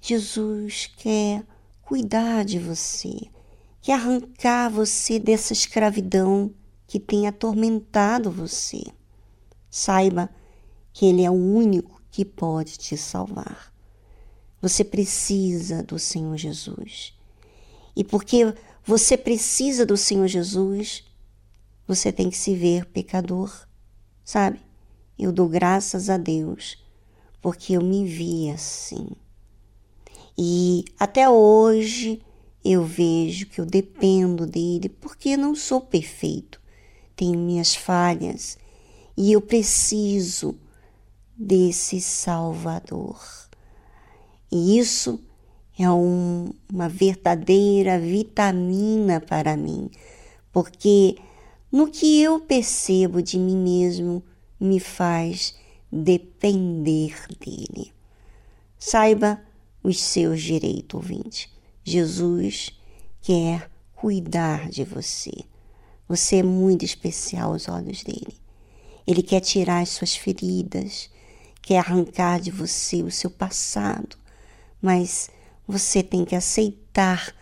Jesus 0.00 0.90
quer 0.96 1.44
cuidar 1.82 2.44
de 2.44 2.58
você, 2.58 3.30
quer 3.86 3.92
arrancar 3.92 4.68
você 4.68 5.16
dessa 5.16 5.52
escravidão 5.52 6.52
que 6.88 6.98
tem 6.98 7.28
atormentado 7.28 8.32
você. 8.32 8.82
Saiba 9.70 10.28
que 10.92 11.06
Ele 11.06 11.22
é 11.22 11.30
o 11.30 11.34
único 11.34 12.02
que 12.10 12.24
pode 12.24 12.78
te 12.78 12.96
salvar. 12.96 13.72
Você 14.60 14.82
precisa 14.82 15.84
do 15.84 16.00
Senhor 16.00 16.36
Jesus. 16.36 17.16
E 17.94 18.02
porque 18.02 18.52
você 18.84 19.16
precisa 19.16 19.86
do 19.86 19.96
Senhor 19.96 20.26
Jesus, 20.26 21.04
você 21.86 22.10
tem 22.10 22.28
que 22.28 22.36
se 22.36 22.56
ver 22.56 22.86
pecador. 22.86 23.68
Sabe? 24.24 24.60
Eu 25.16 25.30
dou 25.30 25.48
graças 25.48 26.10
a 26.10 26.16
Deus 26.16 26.76
porque 27.40 27.74
eu 27.74 27.82
me 27.82 28.04
vi 28.04 28.50
assim. 28.50 29.06
E 30.36 30.84
até 30.98 31.30
hoje 31.30 32.20
eu 32.72 32.84
vejo 32.84 33.46
que 33.46 33.60
eu 33.60 33.66
dependo 33.66 34.46
dele 34.46 34.88
porque 34.88 35.36
não 35.36 35.54
sou 35.54 35.80
perfeito. 35.80 36.60
Tenho 37.14 37.38
minhas 37.38 37.74
falhas 37.74 38.58
e 39.16 39.32
eu 39.32 39.40
preciso 39.40 40.58
desse 41.36 42.00
Salvador. 42.00 43.20
E 44.50 44.78
isso 44.78 45.20
é 45.78 45.90
um, 45.90 46.50
uma 46.72 46.88
verdadeira 46.88 47.98
vitamina 47.98 49.20
para 49.20 49.56
mim, 49.56 49.90
porque 50.52 51.16
no 51.70 51.88
que 51.88 52.20
eu 52.20 52.40
percebo 52.40 53.22
de 53.22 53.38
mim 53.38 53.56
mesmo 53.56 54.22
me 54.58 54.80
faz 54.80 55.54
depender 55.92 57.14
dele. 57.38 57.92
Saiba 58.78 59.40
os 59.82 60.00
seus 60.02 60.42
direitos, 60.42 60.94
ouvinte. 60.94 61.55
Jesus 61.88 62.72
quer 63.22 63.70
cuidar 63.94 64.68
de 64.68 64.82
você. 64.82 65.30
Você 66.08 66.38
é 66.38 66.42
muito 66.42 66.84
especial 66.84 67.52
aos 67.52 67.68
olhos 67.68 68.02
dele. 68.02 68.40
Ele 69.06 69.22
quer 69.22 69.38
tirar 69.38 69.82
as 69.82 69.90
suas 69.90 70.16
feridas, 70.16 71.08
quer 71.62 71.78
arrancar 71.78 72.40
de 72.40 72.50
você 72.50 73.04
o 73.04 73.10
seu 73.12 73.30
passado, 73.30 74.16
mas 74.82 75.30
você 75.64 76.02
tem 76.02 76.24
que 76.24 76.34
aceitar 76.34 77.32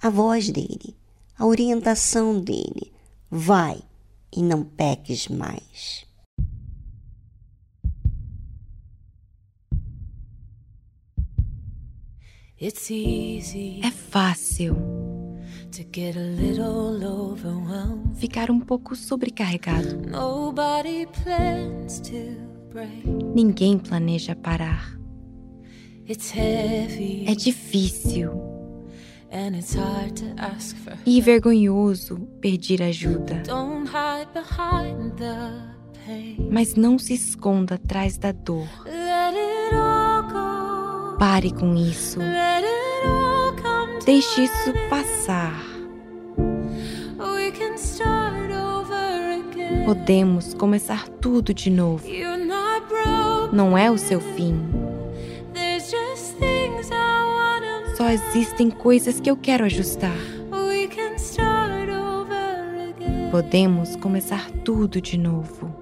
a 0.00 0.08
voz 0.08 0.48
dele, 0.48 0.96
a 1.36 1.44
orientação 1.44 2.40
dele. 2.40 2.94
Vai 3.30 3.82
e 4.32 4.42
não 4.42 4.64
peques 4.64 5.28
mais. 5.28 6.07
É 13.82 13.90
fácil 13.90 14.76
ficar 18.16 18.50
um 18.50 18.58
pouco 18.58 18.96
sobrecarregado. 18.96 20.10
Nobody 20.10 21.06
plans 21.22 22.00
to 22.00 22.36
break. 22.72 23.06
Ninguém 23.34 23.78
planeja 23.78 24.34
parar. 24.34 24.98
É 27.26 27.34
difícil 27.34 28.32
E 31.04 31.20
vergonhoso 31.20 32.16
pedir 32.40 32.82
ajuda. 32.82 33.42
Mas 36.50 36.74
não 36.74 36.98
se 36.98 37.12
esconda 37.14 37.74
atrás 37.74 38.16
da 38.16 38.32
dor. 38.32 38.66
Pare 41.18 41.50
com 41.50 41.74
isso. 41.74 42.20
Deixe 44.04 44.44
isso 44.44 44.72
passar. 44.88 45.64
Podemos 49.84 50.54
começar 50.54 51.08
tudo 51.08 51.52
de 51.52 51.70
novo. 51.70 52.06
Não 53.52 53.76
é 53.76 53.90
o 53.90 53.98
seu 53.98 54.20
fim. 54.20 54.58
Só 57.96 58.08
existem 58.10 58.70
coisas 58.70 59.18
que 59.18 59.30
eu 59.30 59.36
quero 59.36 59.64
ajustar. 59.64 60.16
Podemos 63.30 63.96
começar 63.96 64.50
tudo 64.64 65.00
de 65.00 65.18
novo. 65.18 65.77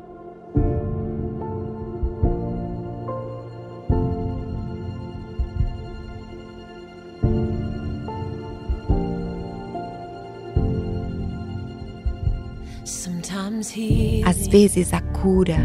Às 14.24 14.46
vezes 14.48 14.92
a 14.92 15.00
cura 15.00 15.56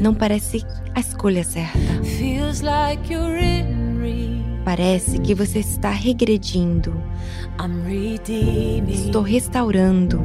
não 0.00 0.14
parece 0.14 0.64
a 0.94 1.00
escolha 1.00 1.44
certa. 1.44 1.78
Parece 4.64 5.18
que 5.18 5.34
você 5.34 5.58
está 5.60 5.90
regredindo. 5.90 6.94
Estou 8.88 9.22
restaurando 9.22 10.22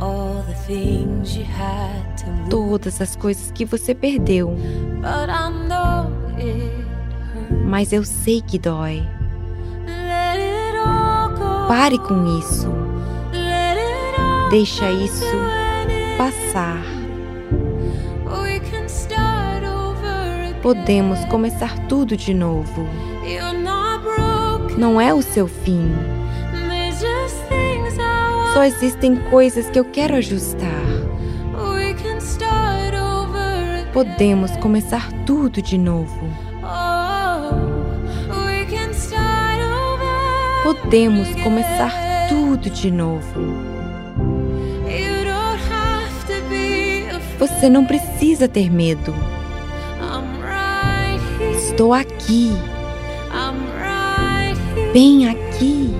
all 0.00 0.42
the 0.46 0.54
things 0.66 1.36
you 1.36 1.44
had 1.44 2.16
to 2.16 2.26
lose. 2.30 2.50
todas 2.50 3.00
as 3.00 3.16
coisas 3.16 3.50
que 3.52 3.64
você 3.64 3.94
perdeu. 3.94 4.48
But 5.00 5.28
I 5.30 5.50
know 5.68 6.10
it 6.36 6.84
hurts. 7.34 7.64
Mas 7.66 7.92
eu 7.92 8.04
sei 8.04 8.40
que 8.40 8.58
dói. 8.58 9.02
Pare 11.68 11.98
com 11.98 12.38
isso. 12.38 12.83
Deixa 14.54 14.88
isso 14.88 15.26
passar. 16.16 16.80
Podemos 20.62 21.24
começar 21.24 21.76
tudo 21.88 22.16
de 22.16 22.32
novo. 22.32 22.88
Não 24.78 25.00
é 25.00 25.12
o 25.12 25.22
seu 25.22 25.48
fim. 25.48 25.90
Só 28.52 28.62
existem 28.62 29.16
coisas 29.28 29.68
que 29.70 29.80
eu 29.80 29.86
quero 29.86 30.14
ajustar. 30.14 30.84
Podemos 33.92 34.56
começar 34.58 35.10
tudo 35.26 35.60
de 35.60 35.76
novo. 35.76 36.28
Podemos 40.62 41.28
começar 41.42 42.28
tudo 42.28 42.70
de 42.70 42.92
novo. 42.92 43.73
Você 47.46 47.68
não 47.68 47.84
precisa 47.84 48.48
ter 48.48 48.70
medo. 48.70 49.14
Estou 51.58 51.92
aqui, 51.92 52.48
bem 54.94 55.28
aqui. 55.28 55.90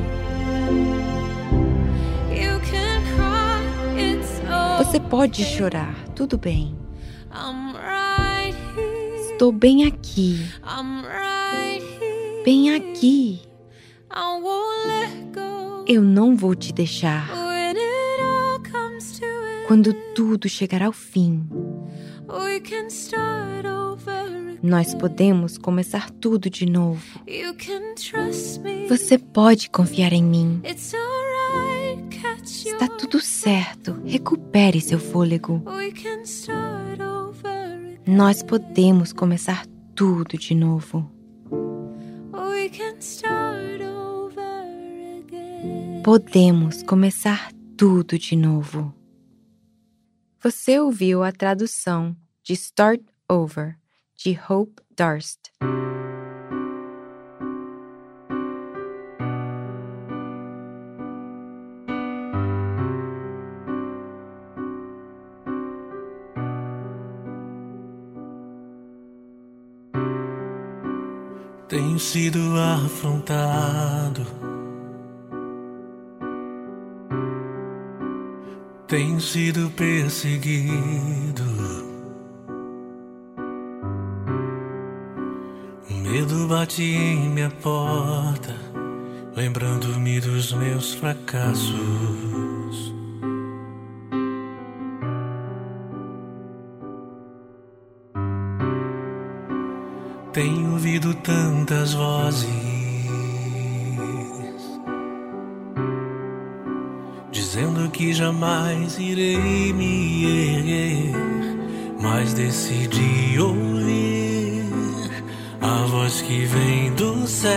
Você 4.78 4.98
pode 4.98 5.44
chorar, 5.44 5.94
tudo 6.16 6.38
bem. 6.38 6.74
Estou 9.30 9.52
bem 9.52 9.84
aqui, 9.84 10.48
bem 12.42 12.74
aqui. 12.74 13.42
Eu 15.86 16.00
não 16.00 16.34
vou 16.34 16.54
te 16.54 16.72
deixar. 16.72 17.43
Quando 19.66 19.94
tudo 20.14 20.48
chegar 20.48 20.82
ao 20.82 20.92
fim, 20.92 21.48
nós 24.62 24.94
podemos 24.94 25.56
começar 25.56 26.10
tudo 26.10 26.50
de 26.50 26.66
novo. 26.66 27.20
Você 28.88 29.18
pode 29.18 29.70
confiar 29.70 30.12
em 30.12 30.22
mim. 30.22 30.60
It's 30.64 30.92
alright. 30.94 32.18
Catch 32.20 32.66
Está 32.66 32.88
tudo 32.88 33.20
certo. 33.20 34.00
Recupere 34.04 34.80
seu 34.80 34.98
fôlego. 34.98 35.62
Nós 38.06 38.42
podemos 38.42 39.12
começar 39.12 39.66
tudo 39.94 40.36
de 40.36 40.54
novo. 40.54 41.10
Podemos 46.02 46.82
começar 46.82 47.50
tudo 47.76 48.18
de 48.18 48.36
novo. 48.36 49.03
Você 50.44 50.78
ouviu 50.78 51.22
a 51.22 51.32
tradução 51.32 52.14
de 52.42 52.52
Start 52.52 53.00
Over, 53.26 53.78
de 54.14 54.38
Hope 54.46 54.82
Darst. 54.94 55.40
Tenho 71.70 71.98
sido 71.98 72.38
afrontado. 72.60 74.43
Tenho 78.86 79.18
sido 79.18 79.70
perseguido. 79.70 81.42
O 85.90 85.94
medo 85.94 86.46
bate 86.48 86.82
em 86.82 87.30
minha 87.30 87.50
porta, 87.50 88.54
lembrando-me 89.34 90.20
dos 90.20 90.52
meus 90.52 90.92
fracassos. 90.94 91.74
Tenho 100.34 100.72
ouvido 100.72 101.14
tantas 101.14 101.94
vozes 101.94 102.63
jamais 108.24 108.98
irei 108.98 109.70
me 109.74 110.54
erguer, 110.56 111.12
mas 112.00 112.32
decidi 112.32 113.38
ouvir 113.38 114.64
a 115.60 115.84
voz 115.86 116.22
que 116.22 116.46
vem 116.46 116.90
do 116.94 117.26
céu. 117.26 117.52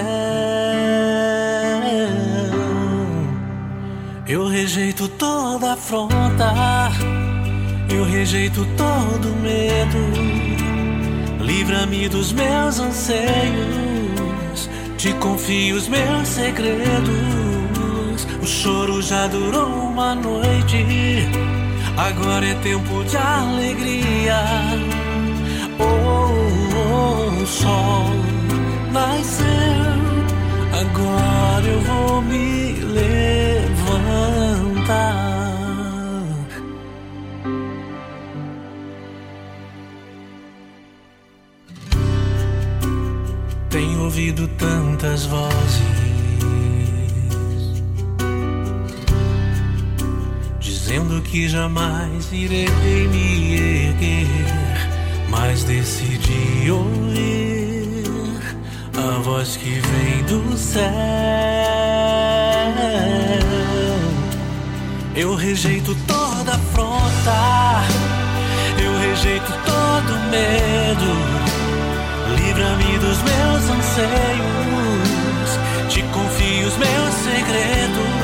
Eu 4.28 4.50
rejeito 4.50 5.08
toda 5.08 5.72
afronta, 5.72 6.54
eu 7.90 8.04
rejeito 8.04 8.68
todo 8.76 9.30
medo. 9.42 9.98
Livra-me 11.42 12.10
dos 12.10 12.34
meus 12.34 12.78
anseios, 12.78 14.70
te 14.98 15.14
confio 15.14 15.78
os 15.78 15.88
meus 15.88 16.28
segredos. 16.28 17.37
Choro 18.48 19.02
já 19.02 19.28
durou 19.28 19.68
uma 19.68 20.16
noite, 20.16 21.28
agora 21.98 22.46
é 22.46 22.54
tempo 22.56 23.04
de 23.04 23.18
alegria. 23.18 24.42
Oh, 25.78 26.32
oh, 26.78 27.44
o 27.44 27.46
sol 27.46 28.06
nasceu, 28.94 29.46
agora 30.72 31.68
eu 31.68 31.82
vou 31.82 32.22
me 32.22 32.72
levantar. 32.94 34.08
Tenho 43.70 44.06
ouvido 44.06 44.48
tantas 44.58 45.26
vozes 45.26 45.77
que 51.28 51.48
jamais 51.50 52.32
irei 52.32 52.68
me 53.10 53.88
erguer, 53.88 54.28
mas 55.30 55.64
decidi 55.64 56.72
ouvir 56.72 58.40
a 58.98 59.20
voz 59.20 59.58
que 59.58 59.82
vem 59.82 60.24
do 60.24 60.58
céu. 60.58 60.88
Eu 65.16 65.36
rejeito 65.36 65.96
toda 66.08 66.54
afronta, 66.54 67.84
eu 68.82 68.98
rejeito 69.10 69.52
todo 69.66 70.20
medo. 70.32 71.12
Livra-me 72.38 72.98
dos 73.00 73.18
meus 73.24 73.70
anseios, 73.78 75.50
te 75.90 76.02
confio 76.04 76.68
os 76.68 76.78
meus 76.78 77.14
segredos 77.16 78.17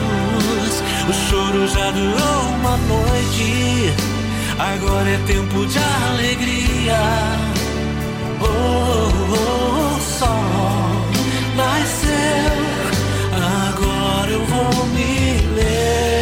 o 1.06 1.14
choro 1.14 1.68
já 1.68 1.91
durou 1.91 2.41
uma 2.60 2.78
noite, 2.78 3.93
agora 4.58 5.10
é 5.10 5.18
tempo 5.28 5.66
de 5.66 5.78
alegria. 6.10 6.97
Oh, 8.39 8.45
oh, 8.45 9.34
oh, 9.34 9.95
oh 9.95 9.99
sol 9.99 11.04
nasceu, 11.58 12.56
agora 13.68 14.32
eu 14.32 14.45
vou 14.45 14.86
me 14.88 15.41
ler. 15.56 16.12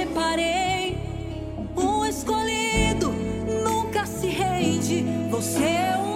separei. 0.00 0.96
O 1.76 2.06
escolhido 2.06 3.12
nunca 3.62 4.06
se 4.06 4.28
rende. 4.28 5.04
Você 5.30 5.64
é 5.64 5.96
um 5.98 6.09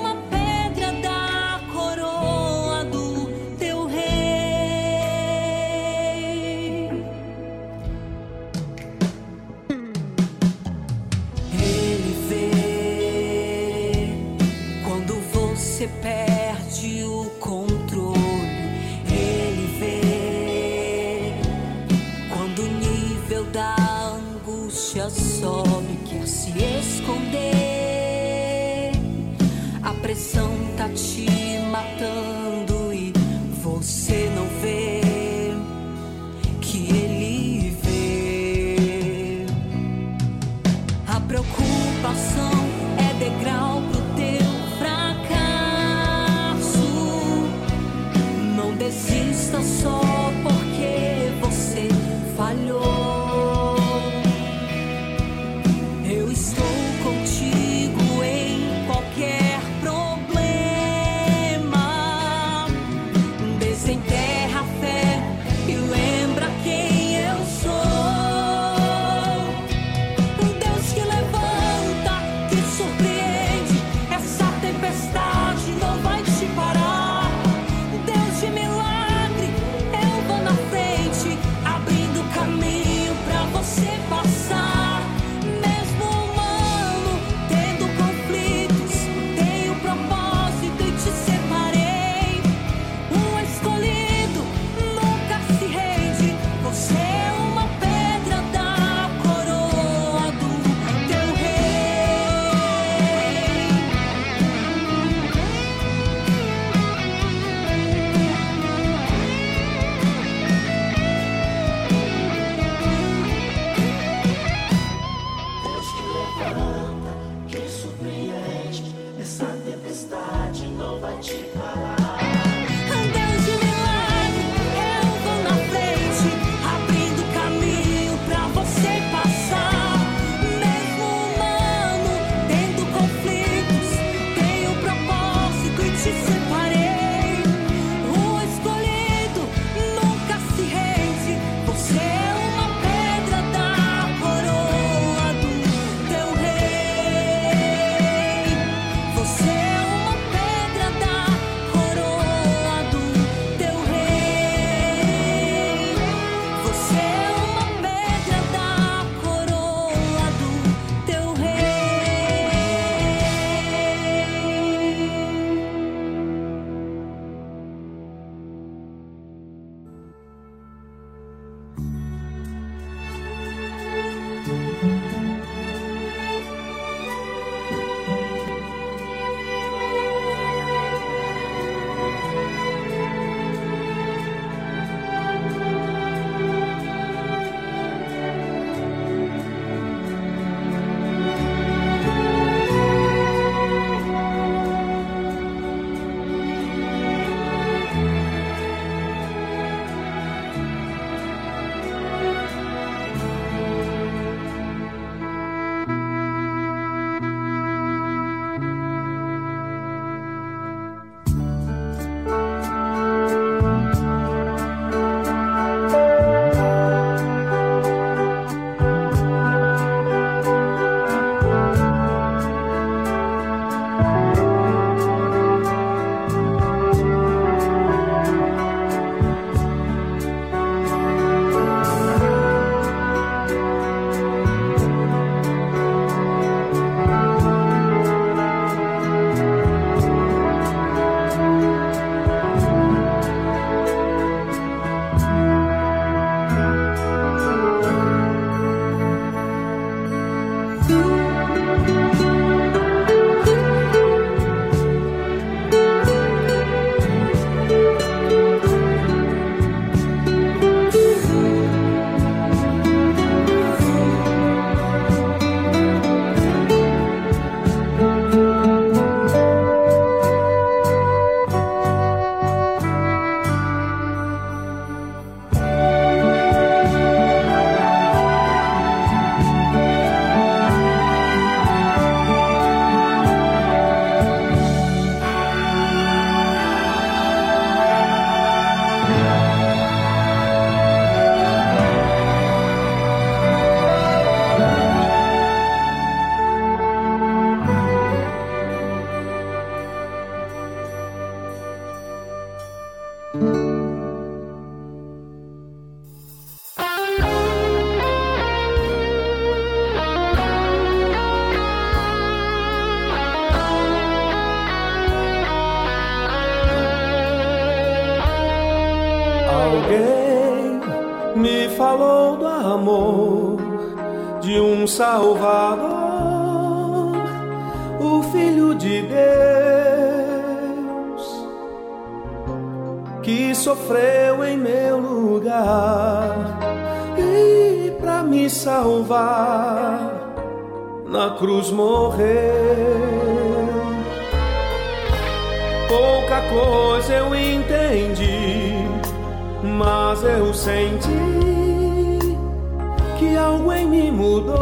algo 353.64 353.72
em 353.72 353.86
mim 353.86 354.10
mudou. 354.10 354.54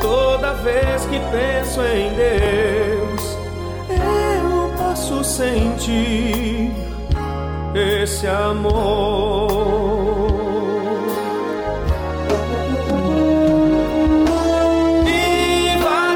Toda 0.00 0.52
vez 0.54 1.06
que 1.06 1.18
penso 1.30 1.80
em 1.80 2.12
Deus, 2.14 3.38
eu 3.88 4.70
posso 4.76 5.24
sentir 5.24 6.70
esse 7.74 8.26
amor. 8.26 9.66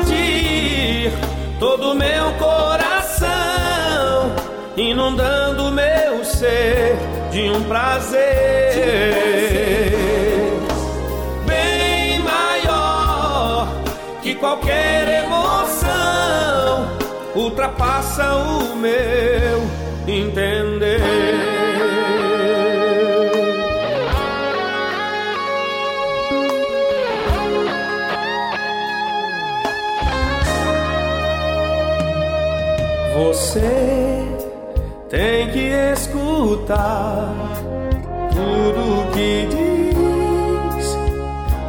Invadir 0.03 1.13
todo 1.59 1.95
meu 1.95 2.33
coração, 2.39 3.31
inundando 4.77 5.71
meu 5.73 6.25
ser 6.25 7.10
de 7.31 7.49
um 7.49 7.63
prazer 7.65 8.21
bem 11.47 12.19
maior 12.21 13.69
que 14.21 14.35
qualquer 14.35 15.25
emoção, 15.25 16.89
ultrapassa 17.35 18.35
o 18.35 18.77
meu 18.77 19.63
entender. 20.09 21.01
Você 33.15 33.91
tem 35.09 35.51
que 35.51 35.69
tudo 38.31 39.11
que 39.13 39.49
diz 39.51 40.97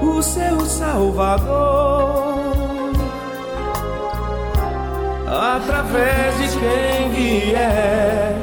o 0.01 0.21
seu 0.21 0.59
Salvador. 0.61 2.41
Através 5.27 6.37
de 6.37 6.47
quem 6.59 7.09
vier 7.09 8.35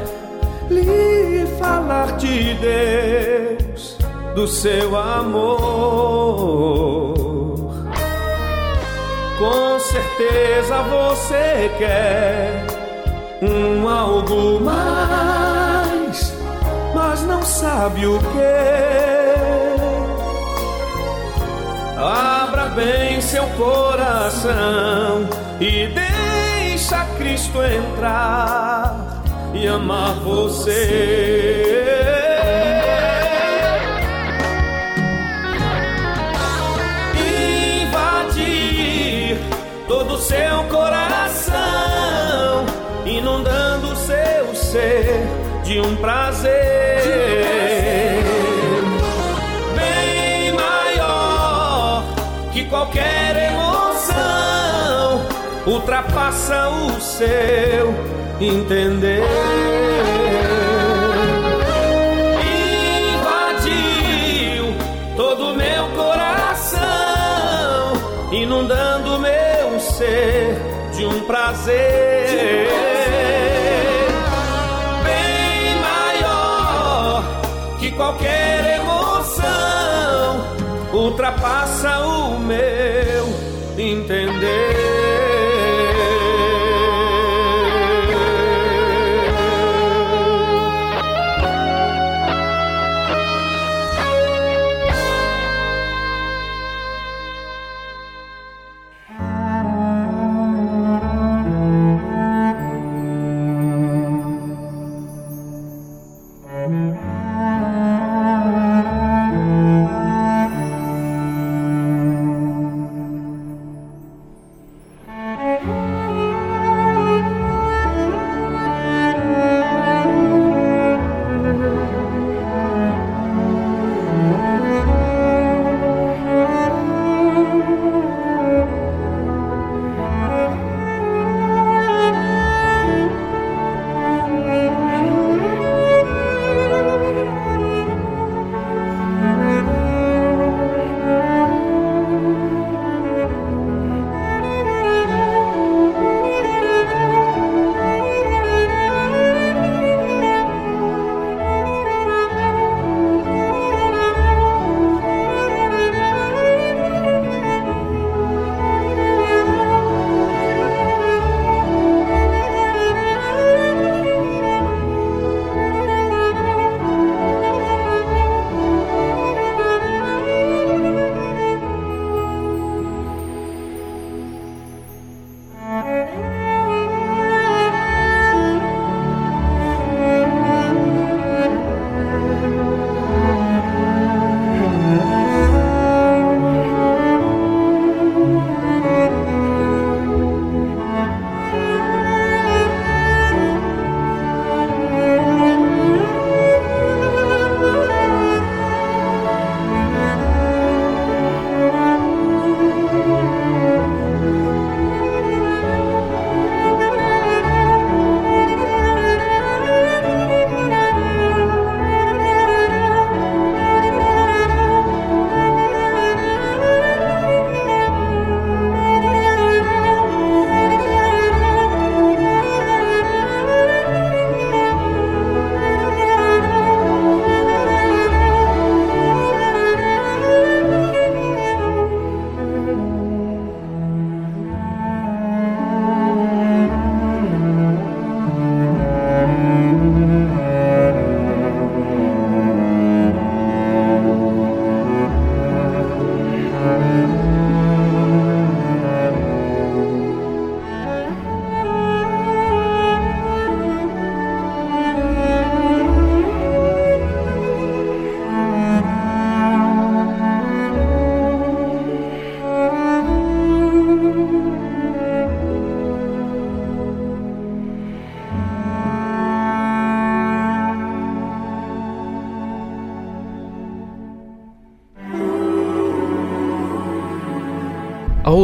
lhe 0.71 1.47
falar 1.59 2.17
de 2.17 2.55
Deus, 2.55 3.97
do 4.35 4.47
seu 4.49 4.97
amor. 4.97 5.59
Com 9.39 9.79
certeza 9.79 10.83
você 10.83 11.71
quer 11.79 12.67
um 13.41 13.89
algo 13.89 14.61
mais, 14.61 15.38
sabe 17.49 18.07
o 18.07 18.19
que. 18.19 18.69
Abra 21.99 22.67
bem 22.67 23.21
seu 23.21 23.45
coração 23.49 25.29
e 25.59 25.89
deixa 25.89 27.05
Cristo 27.17 27.61
entrar 27.63 29.23
e 29.55 29.67
amar 29.67 30.15
você. 30.21 31.75
Invadir 37.83 39.39
todo 39.89 40.15
o 40.15 40.19
seu 40.19 40.65
coração, 40.71 41.57
inundando 43.07 43.97
seu 43.97 44.55
ser 44.55 45.27
de 45.65 45.81
um 45.81 45.97
prazer 45.97 46.68
ultrapassa 55.99 56.69
o 56.69 57.01
seu 57.01 57.93
entender. 58.41 59.25
Invadiu 63.51 64.77
todo 65.17 65.57
meu 65.57 65.89
coração, 65.97 66.83
inundando 68.31 69.19
meu 69.19 69.81
ser 69.81 70.57
de 70.97 71.05
um 71.05 71.21
prazer 71.23 72.69
bem 75.03 75.81
maior 75.81 77.25
que 77.81 77.91
qualquer 77.91 78.79
emoção, 78.81 80.45
ultrapassa 80.93 81.99
o 82.07 82.39
meu 82.39 83.27
entender. 83.77 84.88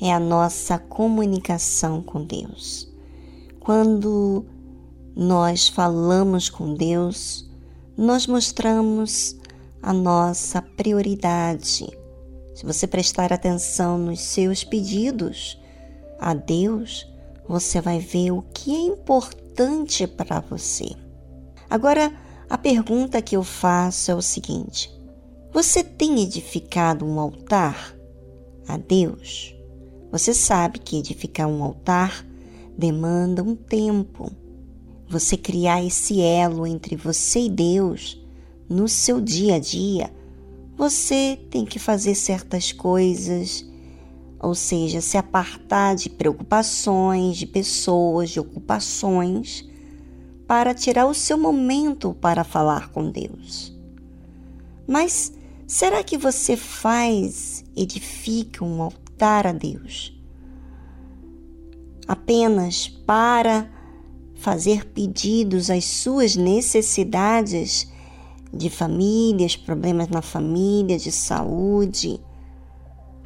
é 0.00 0.12
a 0.12 0.20
nossa 0.20 0.78
comunicação 0.78 2.02
com 2.02 2.24
Deus. 2.24 2.90
Quando 3.60 4.44
nós 5.14 5.68
falamos 5.68 6.48
com 6.48 6.74
Deus, 6.74 7.48
nós 7.96 8.26
mostramos 8.26 9.36
a 9.82 9.92
nossa 9.92 10.60
prioridade. 10.60 11.86
Se 12.54 12.64
você 12.64 12.86
prestar 12.86 13.32
atenção 13.32 13.98
nos 13.98 14.20
seus 14.20 14.64
pedidos 14.64 15.58
a 16.20 16.34
Deus, 16.34 17.10
você 17.48 17.80
vai 17.80 17.98
ver 17.98 18.32
o 18.32 18.42
que 18.42 18.74
é 18.74 18.80
importante 18.80 20.06
para 20.06 20.40
você. 20.40 20.90
Agora, 21.68 22.12
a 22.48 22.58
pergunta 22.58 23.22
que 23.22 23.36
eu 23.36 23.42
faço 23.42 24.10
é 24.10 24.14
o 24.14 24.22
seguinte: 24.22 24.90
você 25.52 25.82
tem 25.82 26.22
edificado 26.22 27.04
um 27.06 27.18
altar 27.18 27.96
a 28.68 28.76
Deus? 28.76 29.55
Você 30.16 30.32
sabe 30.32 30.78
que 30.78 30.96
edificar 30.96 31.46
um 31.46 31.62
altar 31.62 32.24
demanda 32.74 33.42
um 33.42 33.54
tempo. 33.54 34.32
Você 35.10 35.36
criar 35.36 35.84
esse 35.84 36.22
elo 36.22 36.66
entre 36.66 36.96
você 36.96 37.40
e 37.40 37.50
Deus 37.50 38.18
no 38.66 38.88
seu 38.88 39.20
dia 39.20 39.56
a 39.56 39.58
dia, 39.58 40.10
você 40.74 41.38
tem 41.50 41.66
que 41.66 41.78
fazer 41.78 42.14
certas 42.14 42.72
coisas, 42.72 43.66
ou 44.40 44.54
seja, 44.54 45.02
se 45.02 45.18
apartar 45.18 45.94
de 45.94 46.08
preocupações, 46.08 47.36
de 47.36 47.46
pessoas, 47.46 48.30
de 48.30 48.40
ocupações, 48.40 49.68
para 50.46 50.72
tirar 50.72 51.04
o 51.04 51.12
seu 51.12 51.36
momento 51.36 52.14
para 52.14 52.42
falar 52.42 52.88
com 52.88 53.10
Deus. 53.10 53.70
Mas 54.88 55.30
será 55.66 56.02
que 56.02 56.16
você 56.16 56.56
faz, 56.56 57.62
edifica 57.76 58.64
um 58.64 58.80
altar? 58.80 59.05
Voltar 59.16 59.46
a 59.46 59.52
Deus. 59.52 60.12
Apenas 62.06 62.86
para 62.86 63.68
fazer 64.34 64.84
pedidos 64.84 65.70
às 65.70 65.86
suas 65.86 66.36
necessidades 66.36 67.90
de 68.52 68.68
famílias, 68.68 69.56
problemas 69.56 70.08
na 70.08 70.20
família, 70.20 70.98
de 70.98 71.10
saúde, 71.10 72.20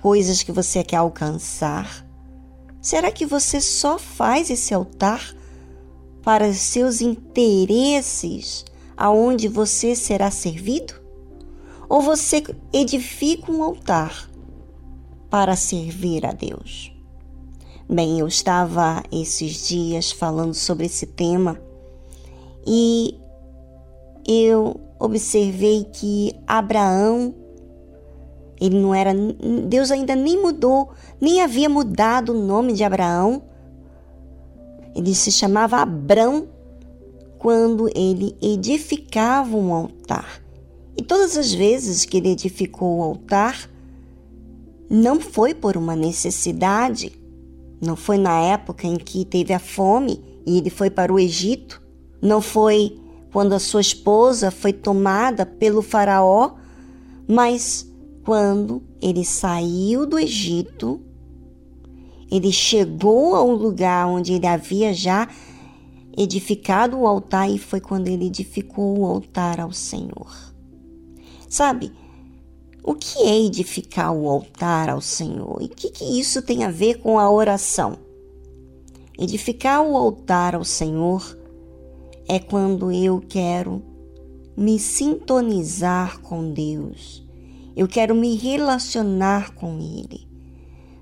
coisas 0.01 0.45
que 0.45 0.53
você 0.53 0.84
quer 0.84 0.97
alcançar. 0.97 2.07
Será 2.80 3.11
que 3.11 3.26
você 3.26 3.61
só 3.61 3.99
faz 3.99 4.49
esse 4.49 4.72
altar 4.72 5.34
para 6.22 6.49
os 6.49 6.59
seus 6.59 7.01
interesses 7.01 8.64
aonde 8.97 9.49
você 9.49 9.97
será 9.97 10.30
servido? 10.30 10.95
Ou 11.88 12.01
você 12.01 12.45
edifica 12.72 13.51
um 13.51 13.62
altar 13.64 14.30
para 15.31 15.57
servir 15.57 16.26
a 16.26 16.33
Deus. 16.33 16.93
Bem, 17.89 18.18
eu 18.18 18.26
estava 18.26 19.03
esses 19.11 19.66
dias 19.66 20.12
falando 20.12 20.55
sobre 20.55 20.87
esse 20.87 21.07
tema 21.07 21.61
e 22.66 23.16
eu 24.26 24.81
observei 24.99 25.85
que 25.85 26.35
Abraão 26.47 27.35
ele 28.61 28.78
não 28.78 28.95
era 28.95 29.12
Deus 29.66 29.91
ainda 29.91 30.14
nem 30.14 30.41
mudou, 30.41 30.91
nem 31.18 31.41
havia 31.41 31.68
mudado 31.68 32.35
o 32.35 32.47
nome 32.47 32.74
de 32.74 32.85
Abraão. 32.85 33.43
Ele 34.95 35.14
se 35.14 35.33
chamava 35.33 35.78
Abrão 35.78 36.47
quando 37.39 37.89
ele 37.97 38.37
edificava 38.43 39.57
um 39.57 39.72
altar. 39.72 40.43
E 40.95 41.03
todas 41.03 41.39
as 41.39 41.55
vezes 41.55 42.05
que 42.05 42.18
ele 42.18 42.28
edificou 42.28 42.99
o 42.99 43.03
altar, 43.03 43.70
não 44.91 45.20
foi 45.20 45.55
por 45.55 45.76
uma 45.76 45.95
necessidade, 45.95 47.12
não 47.80 47.95
foi 47.95 48.18
na 48.18 48.41
época 48.41 48.88
em 48.88 48.97
que 48.97 49.24
teve 49.24 49.55
a 49.55 49.61
fome 49.61 50.20
e 50.45 50.59
ele 50.59 50.68
foi 50.68 50.91
para 50.91 51.12
o 51.12 51.18
Egito, 51.18 51.80
não 52.20 52.43
foi 52.43 53.01
quando 53.32 53.53
a 53.53 53.61
sua 53.61 53.80
esposa 53.80 54.51
foi 54.51 54.72
tomada 54.72 55.47
pelo 55.47 55.80
Faraó, 55.80 56.57
mas 57.28 57.88
quando 58.24 58.82
ele 59.01 59.24
saiu 59.24 60.05
do 60.05 60.18
Egito, 60.18 61.01
ele 62.28 62.51
chegou 62.51 63.36
ao 63.36 63.49
lugar 63.53 64.09
onde 64.09 64.32
ele 64.32 64.47
havia 64.47 64.93
já 64.93 65.28
edificado 66.16 66.99
o 66.99 67.07
altar 67.07 67.49
e 67.49 67.59
foi 67.59 67.80
quando 67.80 68.09
ele 68.09 68.26
edificou 68.26 68.99
o 68.99 69.07
altar 69.07 69.61
ao 69.61 69.72
Senhor. 69.72 70.30
Sabe, 71.49 71.93
o 72.83 72.95
que 72.95 73.18
é 73.24 73.39
edificar 73.39 74.12
o 74.12 74.28
altar 74.28 74.89
ao 74.89 75.01
Senhor? 75.01 75.59
E 75.61 75.66
o 75.66 75.68
que, 75.68 75.91
que 75.91 76.18
isso 76.18 76.41
tem 76.41 76.64
a 76.64 76.70
ver 76.70 76.99
com 76.99 77.18
a 77.18 77.31
oração? 77.31 77.99
Edificar 79.18 79.83
o 79.83 79.97
altar 79.97 80.55
ao 80.55 80.64
Senhor 80.64 81.37
é 82.26 82.39
quando 82.39 82.91
eu 82.91 83.22
quero 83.28 83.83
me 84.57 84.78
sintonizar 84.78 86.20
com 86.20 86.51
Deus. 86.53 87.22
Eu 87.76 87.87
quero 87.87 88.14
me 88.14 88.35
relacionar 88.35 89.55
com 89.55 89.78
Ele. 89.78 90.26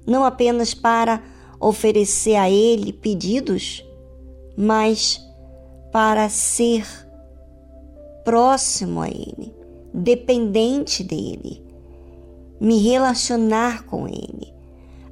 Não 0.05 0.25
apenas 0.25 0.75
para 0.75 1.23
oferecer 1.61 2.35
a 2.35 2.51
Ele 2.51 2.93
pedidos, 2.93 3.85
mas 4.57 5.21
para 5.93 6.29
ser 6.29 6.85
próximo 8.25 9.01
a 9.01 9.09
Ele, 9.09 9.55
dependente 9.95 11.05
dele 11.05 11.68
me 12.61 12.79
relacionar 12.79 13.85
com 13.85 14.07
Ele, 14.07 14.53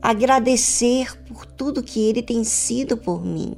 agradecer 0.00 1.16
por 1.24 1.46
tudo 1.46 1.82
que 1.82 2.00
Ele 2.00 2.22
tem 2.22 2.44
sido 2.44 2.96
por 2.96 3.24
mim. 3.24 3.54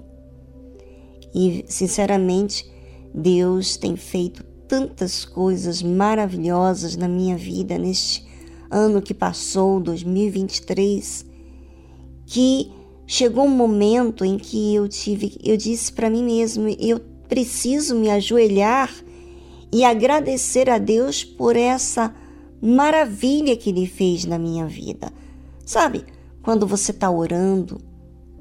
E, 1.35 1.65
sinceramente, 1.69 2.71
Deus 3.15 3.77
tem 3.77 3.97
feito 3.97 4.45
tantas 4.67 5.25
coisas 5.25 5.83
maravilhosas 5.83 6.97
na 6.97 7.09
minha 7.09 7.37
vida 7.37 7.79
neste 7.79 8.27
ano 8.71 9.01
que 9.01 9.15
passou, 9.15 9.81
2023, 9.81 11.25
que 12.27 12.71
chegou 13.07 13.47
um 13.47 13.57
momento 13.57 14.25
em 14.25 14.37
que 14.37 14.75
eu 14.75 14.87
tive, 14.87 15.39
eu 15.43 15.57
disse 15.57 15.91
para 15.91 16.11
mim 16.11 16.23
mesmo, 16.23 16.69
eu 16.79 17.01
preciso 17.29 17.95
me 17.95 18.11
ajoelhar 18.11 18.93
e 19.73 19.85
agradecer 19.85 20.69
a 20.69 20.79
Deus 20.79 21.25
por 21.25 21.57
essa 21.57 22.15
maravilha 22.61 23.57
que 23.57 23.71
Ele 23.71 23.87
fez 23.87 24.25
na 24.25 24.39
minha 24.39 24.67
vida. 24.67 25.13
Sabe, 25.65 26.05
quando 26.43 26.67
você 26.67 26.91
está 26.91 27.11
orando, 27.11 27.81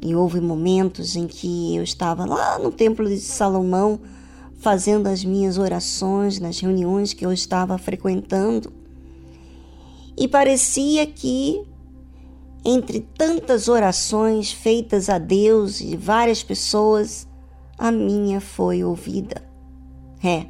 e 0.01 0.15
houve 0.15 0.39
momentos 0.39 1.15
em 1.15 1.27
que 1.27 1.75
eu 1.75 1.83
estava 1.83 2.25
lá 2.25 2.59
no 2.59 2.71
Templo 2.71 3.07
de 3.07 3.19
Salomão 3.19 3.99
fazendo 4.59 5.07
as 5.07 5.23
minhas 5.23 5.57
orações 5.57 6.39
nas 6.39 6.59
reuniões 6.59 7.13
que 7.13 7.25
eu 7.25 7.33
estava 7.33 7.77
frequentando, 7.77 8.71
e 10.17 10.27
parecia 10.27 11.05
que 11.05 11.63
entre 12.65 12.99
tantas 12.99 13.67
orações 13.69 14.51
feitas 14.51 15.09
a 15.09 15.17
Deus 15.17 15.79
e 15.79 15.95
várias 15.95 16.43
pessoas, 16.43 17.25
a 17.77 17.91
minha 17.91 18.41
foi 18.41 18.83
ouvida. 18.83 19.41
É, 20.23 20.47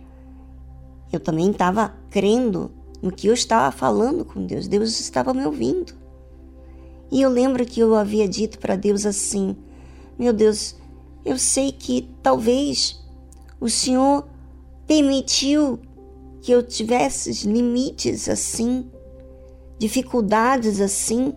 eu 1.12 1.20
também 1.20 1.52
estava 1.52 1.94
crendo 2.10 2.72
no 3.08 3.14
que 3.14 3.28
eu 3.28 3.34
estava 3.34 3.72
falando 3.72 4.26
com 4.26 4.46
Deus. 4.46 4.68
Deus 4.68 5.00
estava 5.00 5.34
me 5.34 5.46
ouvindo. 5.46 5.94
E 7.10 7.22
eu 7.22 7.30
lembro 7.30 7.66
que 7.66 7.80
eu 7.80 7.96
havia 7.96 8.28
dito 8.28 8.60
para 8.60 8.76
Deus 8.76 9.06
assim: 9.06 9.56
Meu 10.20 10.34
Deus, 10.34 10.76
eu 11.24 11.38
sei 11.38 11.72
que 11.72 12.10
talvez 12.22 13.02
o 13.62 13.70
Senhor 13.70 14.28
permitiu 14.86 15.80
que 16.42 16.52
eu 16.52 16.62
tivesse 16.62 17.48
limites 17.48 18.28
assim, 18.28 18.92
dificuldades 19.80 20.82
assim. 20.82 21.34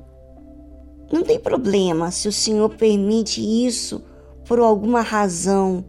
Não 1.12 1.22
tem 1.22 1.38
problema 1.38 2.10
se 2.10 2.26
o 2.26 2.32
Senhor 2.32 2.68
permite 2.70 3.40
isso 3.40 4.02
por 4.44 4.58
alguma 4.58 5.02
razão 5.02 5.84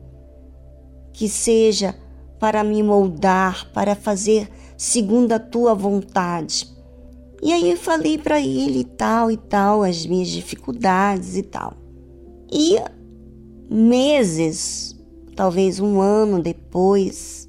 que 1.11 1.27
seja 1.27 1.95
para 2.39 2.63
me 2.63 2.81
moldar, 2.83 3.71
para 3.71 3.95
fazer 3.95 4.47
segundo 4.81 5.31
a 5.31 5.37
tua 5.37 5.75
vontade. 5.75 6.67
E 7.39 7.53
aí 7.53 7.69
eu 7.69 7.77
falei 7.77 8.17
para 8.17 8.41
ele 8.41 8.83
tal 8.83 9.29
e 9.29 9.37
tal, 9.37 9.83
as 9.83 10.07
minhas 10.07 10.27
dificuldades 10.29 11.37
e 11.37 11.43
tal. 11.43 11.75
E 12.51 12.77
meses, 13.69 14.99
talvez 15.35 15.79
um 15.79 16.01
ano 16.01 16.41
depois, 16.41 17.47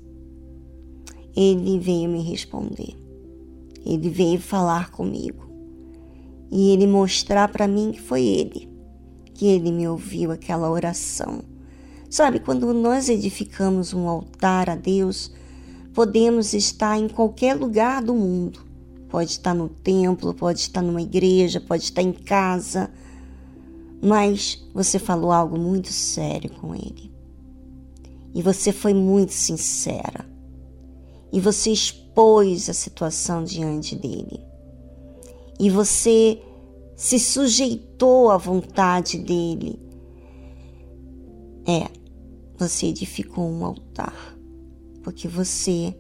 ele 1.35 1.79
veio 1.79 2.11
me 2.11 2.21
responder. 2.21 2.95
Ele 3.83 4.11
veio 4.11 4.39
falar 4.39 4.91
comigo. 4.91 5.51
E 6.51 6.69
ele 6.75 6.87
mostrar 6.87 7.49
para 7.49 7.67
mim 7.67 7.93
que 7.93 8.01
foi 8.03 8.23
ele, 8.23 8.69
que 9.33 9.47
ele 9.47 9.73
me 9.73 9.89
ouviu 9.89 10.33
aquela 10.33 10.71
oração. 10.71 11.41
Sabe, 12.11 12.41
quando 12.41 12.75
nós 12.75 13.09
edificamos 13.09 13.95
um 13.95 14.07
altar 14.07 14.69
a 14.69 14.77
Deus, 14.77 15.33
podemos 15.93 16.53
estar 16.55 16.99
em 16.99 17.09
qualquer 17.09 17.55
lugar 17.55 18.03
do 18.03 18.15
mundo. 18.15 18.61
Pode 19.09 19.33
estar 19.33 19.55
no 19.55 19.69
templo, 19.69 20.33
pode 20.33 20.61
estar 20.61 20.81
numa 20.81 21.03
igreja, 21.03 21.61
pode 21.61 21.85
estar 21.85 22.03
em 22.03 22.13
casa. 22.13 22.91
Mas 24.03 24.67
você 24.73 24.99
falou 24.99 25.31
algo 25.31 25.59
muito 25.59 25.93
sério 25.93 26.51
com 26.51 26.75
ele. 26.75 27.13
E 28.35 28.41
você 28.41 28.73
foi 28.73 28.95
muito 28.95 29.33
sincera. 29.33 30.27
E 31.31 31.41
você 31.41 31.71
expôs 31.71 32.69
a 32.69 32.73
situação 32.73 33.45
diante 33.45 33.95
dele. 33.95 34.41
E 35.61 35.69
você 35.69 36.41
se 36.97 37.19
sujeitou 37.19 38.31
à 38.31 38.37
vontade 38.37 39.19
dele. 39.19 39.79
É, 41.67 41.89
você 42.57 42.87
edificou 42.87 43.49
um 43.49 43.65
altar, 43.65 44.32
porque 45.03 45.29
você 45.29 45.95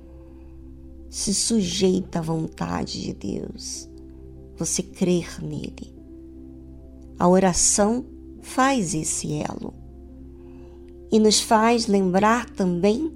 se 1.10 1.34
sujeita 1.34 2.20
à 2.20 2.22
vontade 2.22 3.02
de 3.02 3.12
Deus. 3.12 3.88
Você 4.56 4.82
crer 4.82 5.42
nele. 5.42 5.94
A 7.18 7.28
oração 7.28 8.04
faz 8.40 8.94
esse 8.94 9.34
elo 9.34 9.74
e 11.10 11.18
nos 11.18 11.40
faz 11.40 11.86
lembrar 11.86 12.48
também 12.48 13.12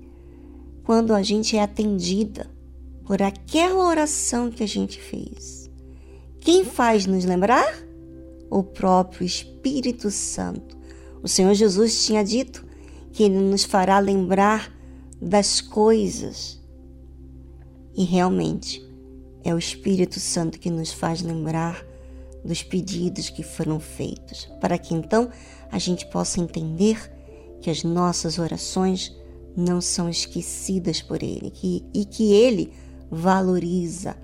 quando 0.85 1.15
a 1.15 1.23
gente 1.23 1.57
é 1.57 1.63
atendida 1.63 2.49
por 3.05 3.23
aquela 3.23 3.87
oração 3.87 4.51
que 4.51 4.63
a 4.63 4.69
gente 4.69 5.01
fez. 5.01 5.71
Quem 6.41 6.65
faz 6.65 7.07
nos 7.07 7.25
lembrar? 7.25 7.67
O 8.51 8.63
próprio 8.63 9.25
Espírito 9.25 10.11
Santo. 10.11 10.77
O 11.23 11.29
Senhor 11.29 11.55
Jesus 11.55 12.05
tinha 12.05 12.23
dito 12.23 12.65
que 13.11 13.23
ele 13.23 13.39
nos 13.39 13.65
fará 13.65 13.99
lembrar 13.99 14.76
das 15.27 15.61
coisas. 15.61 16.61
E 17.95 18.05
realmente 18.05 18.87
é 19.43 19.53
o 19.53 19.59
Espírito 19.59 20.21
Santo 20.21 20.59
que 20.59 20.71
nos 20.71 20.93
faz 20.93 21.21
lembrar 21.21 21.85
dos 22.45 22.63
pedidos 22.63 23.29
que 23.29 23.43
foram 23.43 23.81
feitos, 23.81 24.49
para 24.61 24.79
que 24.79 24.95
então 24.95 25.29
a 25.71 25.79
gente 25.79 26.07
possa 26.07 26.41
entender 26.41 27.13
que 27.61 27.69
as 27.69 27.83
nossas 27.83 28.39
orações 28.39 29.17
não 29.57 29.81
são 29.81 30.09
esquecidas 30.09 31.03
por 31.03 31.23
Ele 31.23 31.51
que, 31.51 31.85
e 31.93 32.05
que 32.05 32.33
Ele 32.33 32.73
valoriza 33.11 34.17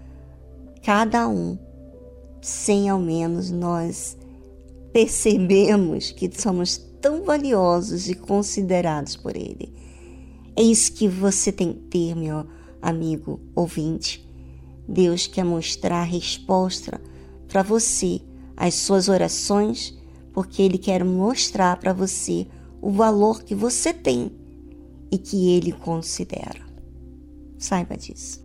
cada 0.85 1.27
um, 1.27 1.59
sem 2.41 2.89
ao 2.89 3.01
menos 3.01 3.51
nós 3.51 4.17
percebemos 4.93 6.13
que 6.13 6.31
somos 6.39 6.77
tão 7.01 7.25
valiosos 7.25 8.09
e 8.09 8.15
considerados 8.15 9.17
por 9.17 9.35
Ele. 9.35 9.82
É 10.57 10.63
isso 10.63 10.93
que 10.93 11.09
você 11.09 11.51
tem 11.51 11.73
que 11.73 11.81
ter, 11.81 12.15
meu 12.15 12.47
amigo 12.81 13.41
ouvinte. 13.55 14.29
Deus 14.87 15.27
quer 15.27 15.45
mostrar 15.45 16.03
resposta 16.03 17.01
para 17.49 17.63
você, 17.63 18.21
as 18.57 18.75
suas 18.75 19.09
orações, 19.09 19.97
porque 20.33 20.63
Ele 20.63 20.79
quer 20.79 21.05
mostrar 21.05 21.77
para 21.79 21.93
você 21.93 22.47
o 22.81 22.91
valor 22.91 23.43
que 23.43 23.55
você 23.55 23.93
tem 23.93 24.31
e 25.11 25.19
que 25.19 25.51
Ele 25.55 25.73
considera. 25.73 26.61
Saiba 27.59 27.97
disso. 27.97 28.43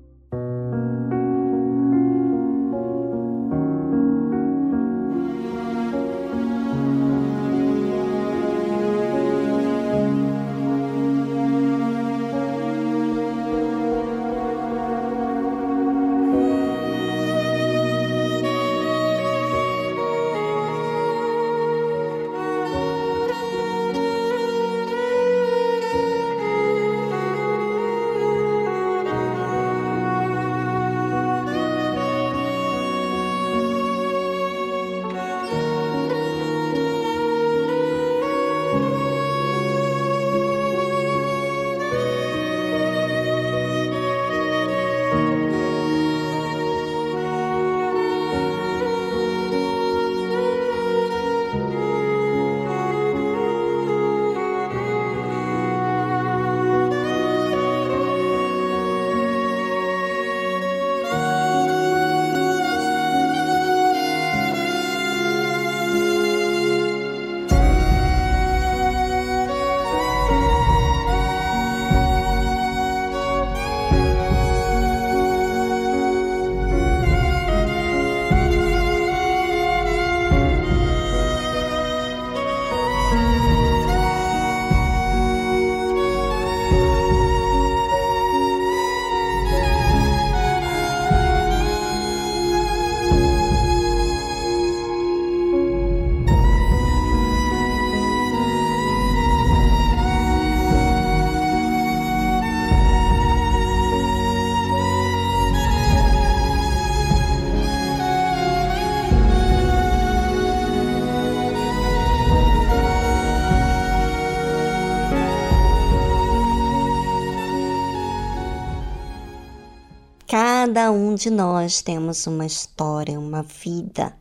Cada 120.88 120.98
um 120.98 121.16
de 121.16 121.30
nós 121.30 121.82
temos 121.82 122.26
uma 122.28 122.46
história, 122.46 123.20
uma 123.20 123.44
vida, 123.44 124.18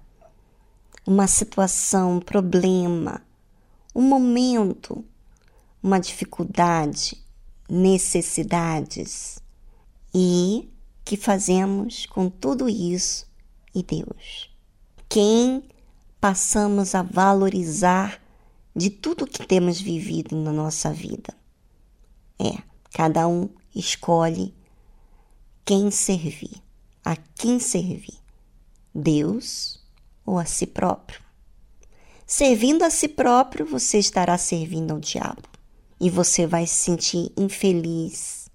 uma 1.06 1.28
situação, 1.28 2.14
um 2.14 2.20
problema, 2.20 3.22
um 3.94 4.02
momento, 4.02 5.04
uma 5.80 6.00
dificuldade, 6.00 7.24
necessidades 7.70 9.38
e 10.12 10.68
que 11.04 11.16
fazemos 11.16 12.04
com 12.06 12.28
tudo 12.28 12.68
isso 12.68 13.28
e 13.72 13.84
Deus. 13.84 14.50
Quem 15.08 15.62
passamos 16.20 16.96
a 16.96 17.02
valorizar 17.02 18.20
de 18.74 18.90
tudo 18.90 19.24
que 19.24 19.46
temos 19.46 19.80
vivido 19.80 20.34
na 20.34 20.50
nossa 20.52 20.92
vida. 20.92 21.32
É, 22.40 22.60
cada 22.90 23.28
um 23.28 23.48
escolhe 23.72 24.52
quem 25.66 25.90
servir, 25.90 26.62
a 27.04 27.16
quem 27.16 27.58
servir, 27.58 28.14
Deus 28.94 29.84
ou 30.24 30.38
a 30.38 30.44
si 30.44 30.64
próprio. 30.64 31.20
Servindo 32.24 32.84
a 32.84 32.90
si 32.90 33.08
próprio, 33.08 33.66
você 33.66 33.98
estará 33.98 34.38
servindo 34.38 34.92
ao 34.92 35.00
diabo 35.00 35.42
e 35.98 36.08
você 36.08 36.46
vai 36.46 36.68
se 36.68 36.74
sentir 36.74 37.32
infeliz, 37.36 38.48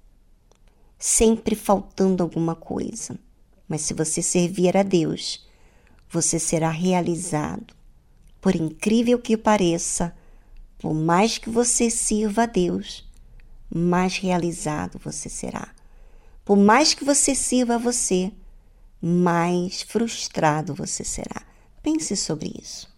sempre 0.98 1.54
faltando 1.54 2.24
alguma 2.24 2.56
coisa. 2.56 3.20
Mas 3.68 3.82
se 3.82 3.94
você 3.94 4.22
servir 4.22 4.78
a 4.78 4.84
Deus, 4.84 5.46
você 6.10 6.40
será 6.40 6.70
realizado. 6.70 7.76
Por 8.40 8.56
incrível 8.56 9.20
que 9.20 9.36
pareça, 9.36 10.16
por 10.80 10.94
mais 10.94 11.38
que 11.38 11.50
você 11.50 11.90
sirva 11.90 12.44
a 12.44 12.46
Deus, 12.46 13.06
mais 13.70 14.16
realizado 14.16 14.98
você 14.98 15.28
será. 15.28 15.76
Por 16.44 16.58
mais 16.58 16.94
que 16.94 17.06
você 17.06 17.34
sirva 17.34 17.76
a 17.76 17.78
você, 17.78 18.32
mais 19.02 19.82
frustrado 19.82 20.74
você 20.74 21.04
será. 21.04 21.44
Pense 21.82 22.16
sobre 22.16 22.54
isso. 22.62 22.91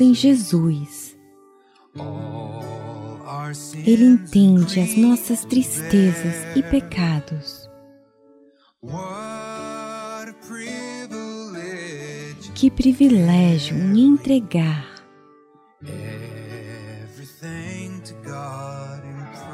em 0.00 0.14
Jesus, 0.14 1.16
Ele 3.84 4.04
entende 4.04 4.80
as 4.80 4.96
nossas 4.96 5.44
tristezas 5.44 6.56
e 6.56 6.62
pecados. 6.62 7.68
Que 12.54 12.70
privilégio 12.70 13.76
em 13.76 14.00
entregar 14.00 14.96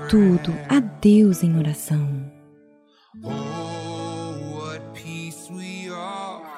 tudo 0.09 0.53
a 0.69 0.79
Deus 0.79 1.43
em 1.43 1.57
oração. 1.57 2.31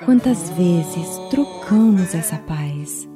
Quantas 0.04 0.50
vezes 0.50 1.18
trocamos 1.30 2.14
essa 2.14 2.36
paz 2.38 3.08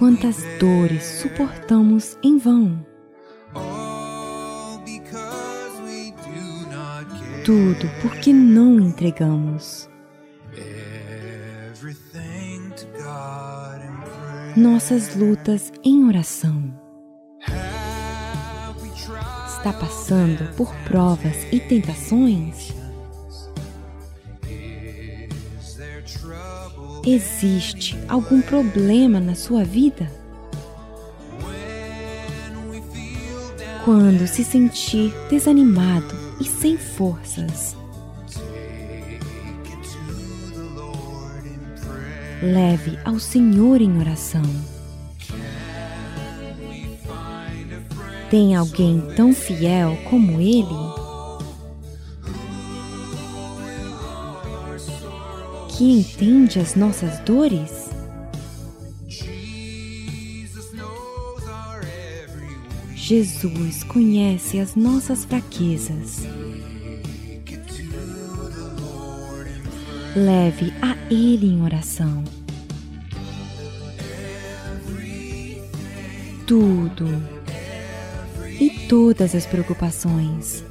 quantas 0.00 0.42
dores 0.58 1.04
suportamos 1.04 2.16
em 2.22 2.38
vão. 2.38 2.82
Tudo 7.44 7.86
porque 8.00 8.32
não 8.32 8.80
entregamos 8.80 9.90
nossas 14.56 15.14
lutas 15.14 15.70
em 15.84 16.06
oração. 16.06 16.74
Está 19.46 19.70
passando 19.74 20.50
por 20.56 20.74
provas 20.86 21.46
e 21.52 21.60
tentações? 21.60 22.79
Existe 27.06 27.98
algum 28.08 28.42
problema 28.42 29.18
na 29.18 29.34
sua 29.34 29.64
vida? 29.64 30.10
Quando 33.84 34.26
se 34.26 34.44
sentir 34.44 35.14
desanimado 35.30 36.14
e 36.38 36.44
sem 36.44 36.76
forças, 36.76 37.74
leve 42.42 42.98
ao 43.04 43.18
Senhor 43.18 43.80
em 43.80 43.98
oração. 43.98 44.42
Tem 48.28 48.54
alguém 48.54 49.00
tão 49.16 49.32
fiel 49.32 49.96
como 50.08 50.38
Ele? 50.38 50.89
Que 55.80 55.92
entende 55.92 56.58
as 56.58 56.74
nossas 56.74 57.20
dores? 57.20 57.88
Jesus 62.94 63.82
conhece 63.84 64.60
as 64.60 64.74
nossas 64.74 65.24
fraquezas. 65.24 66.18
Leve 70.14 70.70
a 70.82 70.94
Ele 71.10 71.46
em 71.46 71.62
oração. 71.62 72.24
Tudo 76.46 77.06
e 78.60 78.68
todas 78.86 79.34
as 79.34 79.46
preocupações. 79.46 80.62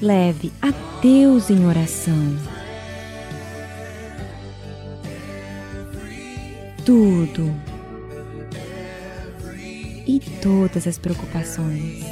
Leve 0.00 0.52
a 0.62 0.70
Deus 1.02 1.50
em 1.50 1.66
oração. 1.66 2.53
Tudo 6.84 7.50
e 10.06 10.20
todas 10.42 10.86
as 10.86 10.98
preocupações. 10.98 12.04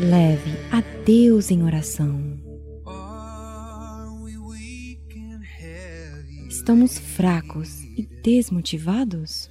Leve 0.00 0.58
a 0.72 0.80
Deus 1.04 1.52
em 1.52 1.62
oração. 1.62 2.40
Estamos 6.48 6.98
fracos 6.98 7.80
e 7.96 8.08
desmotivados? 8.24 9.48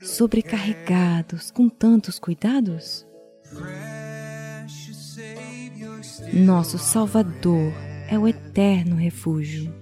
Sobrecarregados 0.00 1.50
com 1.50 1.68
tantos 1.68 2.20
cuidados? 2.20 3.04
Nosso 6.32 6.78
Salvador 6.78 7.87
é 8.08 8.18
o 8.18 8.26
eterno 8.26 8.96
refúgio. 8.96 9.72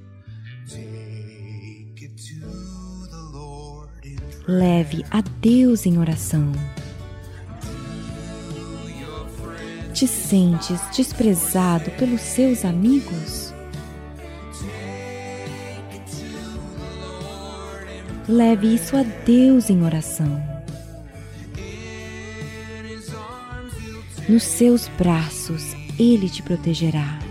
Leve 4.46 5.04
a 5.10 5.20
Deus 5.20 5.86
em 5.86 5.98
oração. 5.98 6.52
Te 9.92 10.06
sentes 10.06 10.80
desprezado 10.94 11.90
pelos 11.92 12.20
seus 12.20 12.64
amigos? 12.64 13.54
Leve 18.28 18.74
isso 18.74 18.96
a 18.96 19.02
Deus 19.02 19.70
em 19.70 19.82
oração. 19.82 20.42
Nos 24.28 24.42
seus 24.42 24.88
braços 24.88 25.74
Ele 25.98 26.28
te 26.28 26.42
protegerá. 26.42 27.25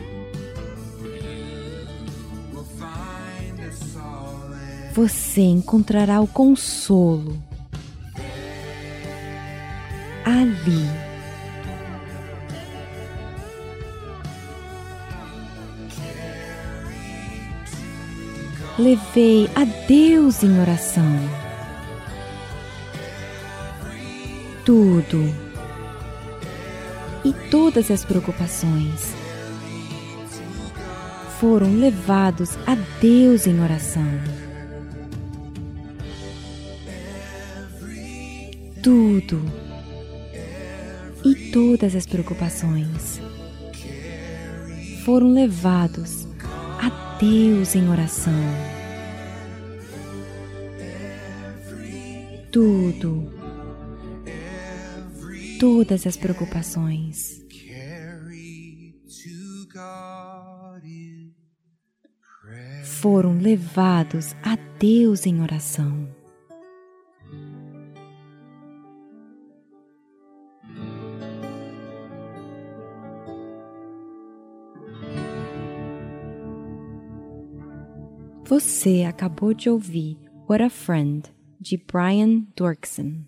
Você 4.95 5.41
encontrará 5.41 6.21
o 6.21 6.27
consolo 6.27 7.37
ali. 10.23 10.89
Levei 18.79 19.49
a 19.53 19.65
Deus 19.85 20.41
em 20.43 20.61
oração. 20.61 21.03
Tudo 24.63 25.29
e 27.25 27.33
todas 27.51 27.91
as 27.91 28.05
preocupações 28.05 29.13
foram 31.37 31.77
levados 31.77 32.57
a 32.65 32.75
Deus 33.01 33.45
em 33.45 33.59
oração. 33.59 34.34
Tudo 38.85 39.41
e 41.25 41.49
todas 41.51 41.95
as 41.95 42.05
preocupações 42.05 43.19
foram 45.03 45.33
levados 45.33 46.27
a 46.79 47.17
Deus 47.19 47.73
em 47.73 47.89
oração. 47.89 48.31
Tudo, 52.51 53.33
todas 55.59 56.05
as 56.05 56.15
preocupações 56.15 57.43
foram 63.01 63.35
levados 63.39 64.35
a 64.43 64.55
Deus 64.77 65.25
em 65.25 65.41
oração. 65.41 66.24
Você 78.47 79.03
acabou 79.09 79.55
de 79.55 79.71
ouvir 79.71 80.19
What 80.47 80.63
a 80.63 80.69
Friend, 80.69 81.23
de 81.59 81.77
Brian 81.77 82.43
Dorkson. 82.55 83.25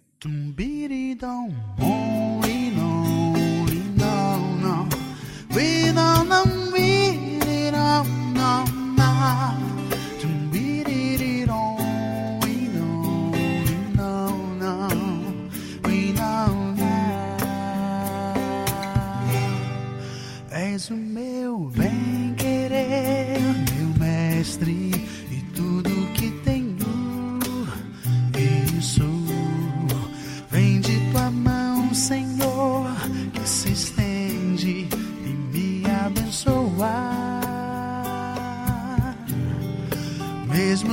És 20.51 20.91
o 20.91 20.95
meu 20.95 21.71
bem 21.71 21.96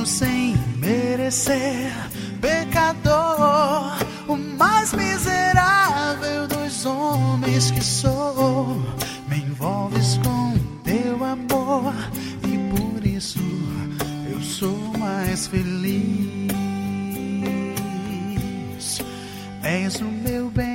Sem 0.05 0.55
merecer, 0.77 1.91
pecador, 2.39 3.97
o 4.27 4.37
mais 4.37 4.93
miserável 4.93 6.47
dos 6.47 6.85
homens 6.85 7.71
que 7.71 7.83
sou, 7.83 8.83
me 9.27 9.37
envolves 9.37 10.19
com 10.23 10.53
teu 10.83 11.23
amor 11.23 11.95
e 12.43 12.55
por 12.75 13.03
isso 13.05 13.39
eu 14.31 14.39
sou 14.41 14.77
mais 14.99 15.47
feliz. 15.47 16.53
És 19.63 19.95
o 19.99 20.05
meu 20.05 20.51
bem 20.51 20.74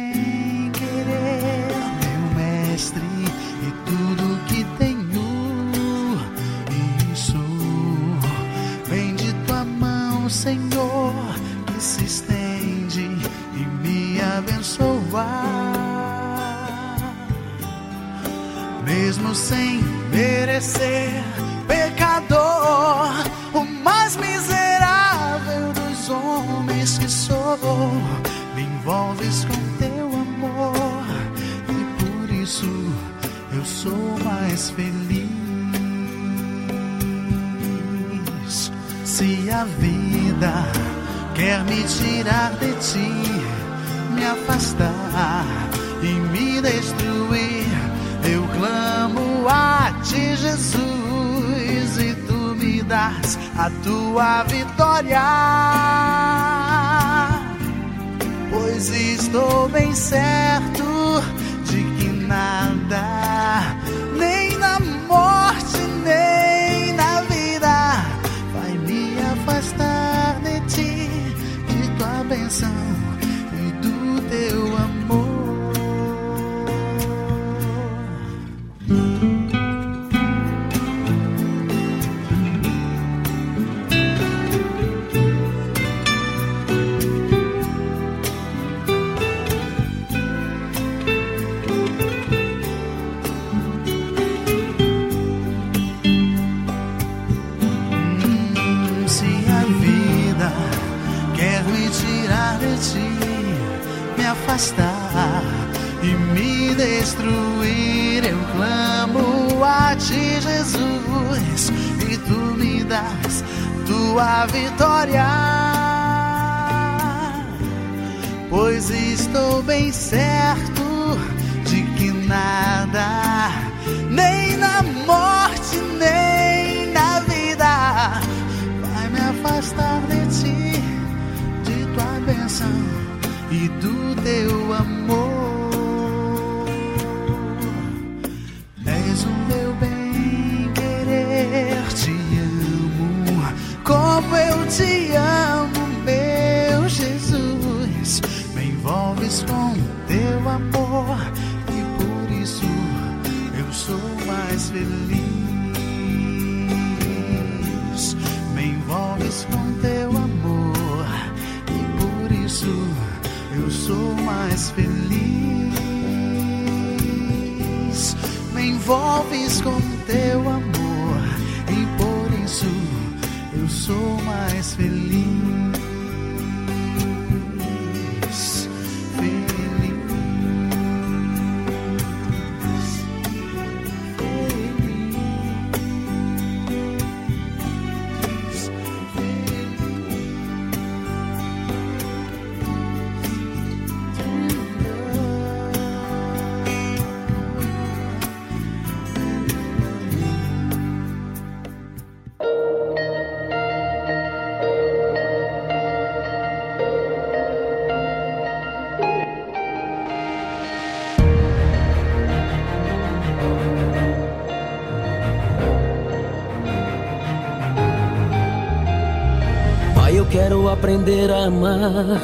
aprender 221.01 221.31
a 221.31 221.45
amar, 221.45 222.21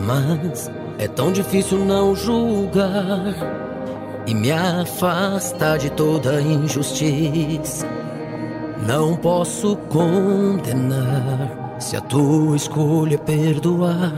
mas 0.00 0.70
é 0.98 1.06
tão 1.06 1.30
difícil 1.30 1.78
não 1.78 2.16
julgar 2.16 3.34
e 4.26 4.34
me 4.34 4.50
afastar 4.50 5.78
de 5.78 5.90
toda 5.90 6.40
injustiça. 6.40 7.86
Não 8.86 9.14
posso 9.16 9.76
condenar 9.88 11.76
se 11.78 11.96
a 11.96 12.00
tua 12.00 12.56
escolha 12.56 13.14
é 13.14 13.18
perdoar. 13.18 14.12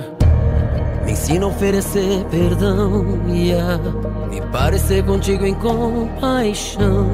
Me 1.04 1.12
ensina 1.12 1.44
a 1.44 1.48
oferecer 1.48 2.24
perdão 2.30 3.20
e 3.28 3.52
a 3.52 3.78
me 4.30 4.40
parecer 4.50 5.04
contigo 5.04 5.44
em 5.44 5.54
compaixão. 5.54 7.06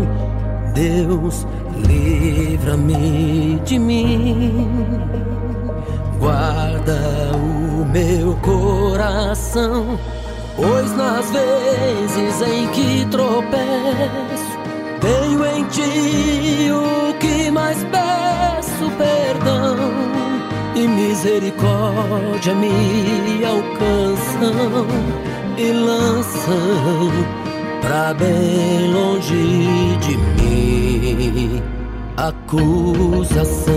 Deus, 0.72 1.46
livra-me 1.86 3.60
de 3.64 3.78
mim 3.78 5.23
guarda 6.24 7.32
o 7.34 7.84
meu 7.84 8.34
coração, 8.36 9.98
pois 10.56 10.96
nas 10.96 11.30
vezes 11.30 12.40
em 12.40 12.66
que 12.68 13.04
tropeço, 13.10 14.58
tenho 15.02 15.44
em 15.44 15.64
ti 15.64 16.70
o 16.72 17.12
que 17.18 17.50
mais 17.50 17.84
peço: 17.84 18.90
perdão 18.96 19.76
e 20.74 20.88
misericórdia 20.88 22.54
me 22.54 23.44
alcançam 23.44 24.86
e 25.58 25.72
lançam 25.72 27.12
pra 27.82 28.14
bem 28.14 28.90
longe 28.94 29.98
de 30.00 30.16
mim 30.16 31.62
acusação. 32.16 33.74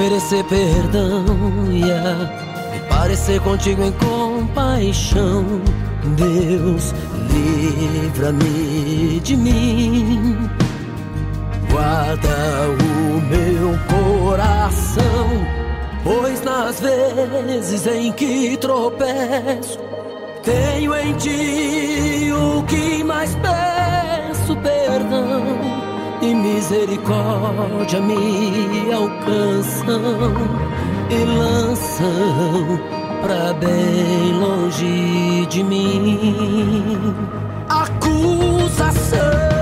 oferecer 0.00 0.42
perdão 0.44 1.26
e 1.70 1.82
a 1.92 2.72
me 2.72 2.80
parecer 2.88 3.38
contigo 3.42 3.82
em 3.82 3.92
compaixão. 3.92 5.44
Deus, 6.16 6.94
livra-me 7.30 9.20
de 9.20 9.36
mim. 9.36 10.50
Guarda 11.70 12.28
o 12.80 13.20
meu 13.20 13.78
coração, 14.24 15.46
pois 16.02 16.42
nas 16.42 16.80
vezes 16.80 17.86
em 17.86 18.10
que 18.12 18.56
tropeço, 18.56 19.78
tenho 20.42 20.94
em 20.96 21.12
ti 21.14 22.32
o 22.32 22.62
que 22.62 23.04
mais 23.04 23.34
peço 23.36 24.56
e 26.22 26.34
misericórdia 26.34 28.00
me 28.00 28.92
alcançam 28.92 30.32
e 31.10 31.24
lançam 31.24 32.80
pra 33.22 33.52
bem 33.54 34.38
longe 34.38 35.46
de 35.46 35.62
mim. 35.62 37.14
Acusação. 37.68 39.59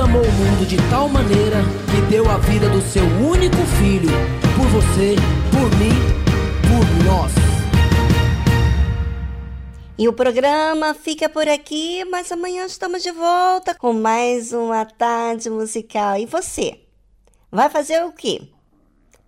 Amou 0.00 0.22
o 0.22 0.32
mundo 0.32 0.66
de 0.66 0.76
tal 0.88 1.08
maneira 1.10 1.58
que 1.90 2.00
deu 2.10 2.28
a 2.30 2.38
vida 2.38 2.70
do 2.70 2.80
seu 2.80 3.04
único 3.04 3.58
filho 3.78 4.08
por 4.56 4.66
você, 4.68 5.14
por 5.50 5.68
mim, 5.78 5.92
por 6.62 7.04
nós. 7.04 7.32
E 9.98 10.08
o 10.08 10.12
programa 10.14 10.94
fica 10.94 11.28
por 11.28 11.46
aqui, 11.46 12.02
mas 12.06 12.32
amanhã 12.32 12.64
estamos 12.64 13.02
de 13.02 13.12
volta 13.12 13.74
com 13.74 13.92
mais 13.92 14.54
uma 14.54 14.86
tarde 14.86 15.50
musical. 15.50 16.16
E 16.16 16.24
você? 16.24 16.80
Vai 17.52 17.68
fazer 17.68 18.02
o 18.02 18.12
quê? 18.12 18.40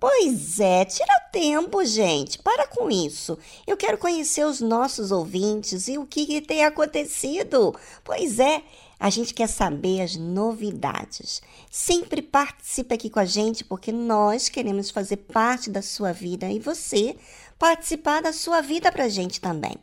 Pois 0.03 0.59
é, 0.59 0.85
tira 0.85 1.21
tempo, 1.31 1.85
gente. 1.85 2.39
Para 2.39 2.67
com 2.67 2.91
isso. 2.91 3.39
Eu 3.67 3.77
quero 3.77 3.97
conhecer 3.97 4.45
os 4.45 4.61
nossos 4.61 5.13
ouvintes 5.13 5.87
e 5.87 5.97
o 5.97 6.05
que, 6.05 6.27
que 6.27 6.41
tem 6.41 6.65
acontecido. 6.65 7.73
Pois 8.03 8.41
é, 8.41 8.63
a 9.03 9.11
gente 9.11 9.35
quer 9.35 9.49
saber 9.49 10.01
as 10.01 10.15
novidades. 10.15 11.43
Sempre 11.69 12.23
participe 12.23 12.95
aqui 12.95 13.11
com 13.11 13.19
a 13.19 13.25
gente, 13.25 13.65
porque 13.65 13.91
nós 13.91 14.49
queremos 14.49 14.91
fazer 14.91 15.17
parte 15.17 15.69
da 15.69 15.83
sua 15.83 16.13
vida 16.13 16.49
e 16.49 16.61
você 16.61 17.17
participar 17.59 18.23
da 18.23 18.33
sua 18.33 18.61
vida 18.61 18.93
para 18.93 19.07
a 19.07 19.09
gente 19.09 19.41
também. 19.41 19.75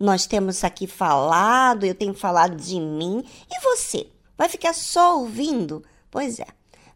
Nós 0.00 0.24
temos 0.24 0.64
aqui 0.64 0.86
falado, 0.86 1.84
eu 1.84 1.94
tenho 1.94 2.14
falado 2.14 2.56
de 2.56 2.80
mim, 2.80 3.22
e 3.50 3.60
você? 3.60 4.06
Vai 4.38 4.48
ficar 4.48 4.72
só 4.72 5.18
ouvindo? 5.18 5.84
Pois 6.10 6.40
é, 6.40 6.46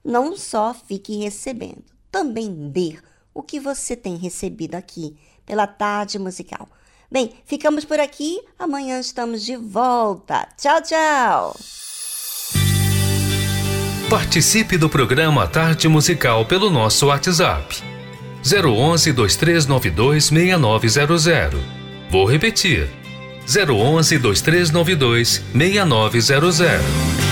não 0.03 0.35
só 0.35 0.73
fique 0.73 1.19
recebendo, 1.19 1.85
também 2.11 2.71
dê 2.71 2.99
o 3.35 3.43
que 3.43 3.61
você 3.61 3.95
tem 3.95 4.17
recebido 4.17 4.77
aqui 4.77 5.15
pela 5.45 5.67
tarde 5.67 6.19
musical. 6.19 6.71
Bem, 7.11 7.33
ficamos 7.45 7.85
por 7.85 8.01
aqui, 8.01 8.41
amanhã 8.59 8.99
estamos 8.99 9.45
de 9.45 9.57
volta. 9.57 10.49
Tchau, 10.57 10.83
tchau! 10.83 11.57
Participe 14.11 14.77
do 14.79 14.89
programa 14.89 15.49
Tarde 15.49 15.89
Musical 15.89 16.47
pelo 16.47 16.71
nosso 16.71 17.07
WhatsApp. 17.07 17.83
011 18.45 19.13
2392 19.13 20.25
6900. 20.27 21.61
Vou 22.11 22.25
repetir. 22.25 22.89
011 23.47 24.19
2392 24.19 25.43
6900. 25.53 27.26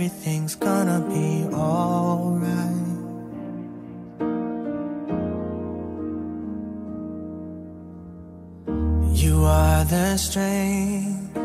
Everything's 0.00 0.54
gonna 0.54 0.98
be 1.12 1.44
alright. 1.54 2.48
You 9.12 9.44
are 9.44 9.84
the 9.84 10.16
strength 10.16 11.36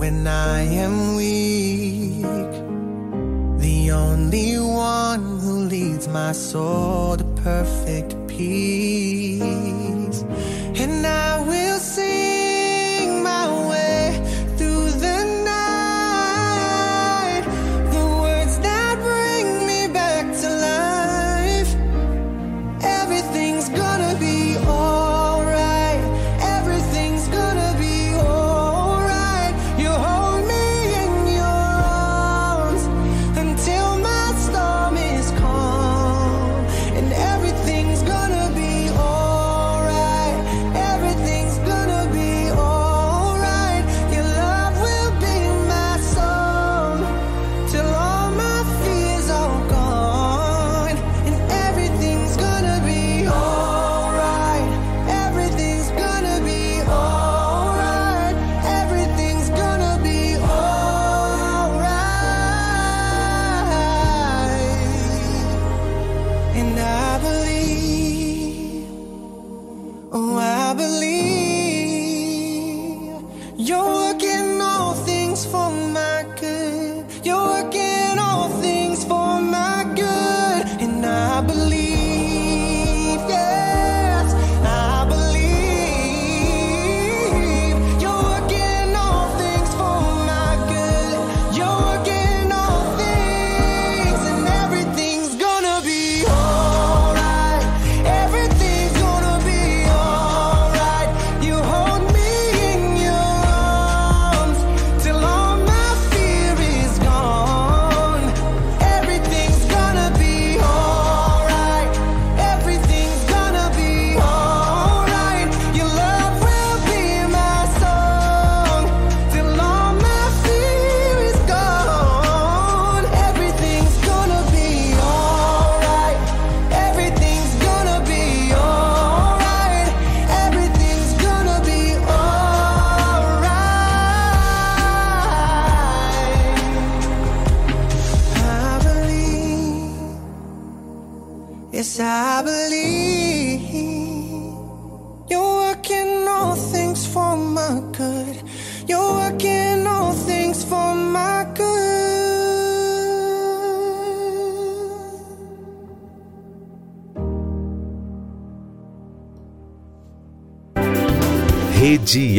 when 0.00 0.26
I 0.26 0.62
am 0.84 1.14
weak. 1.14 2.52
The 3.60 3.92
only 3.92 4.58
one 4.58 5.38
who 5.38 5.52
leads 5.74 6.08
my 6.08 6.32
soul 6.32 7.16
to 7.16 7.24
perfect 7.44 8.16
peace. 8.26 9.19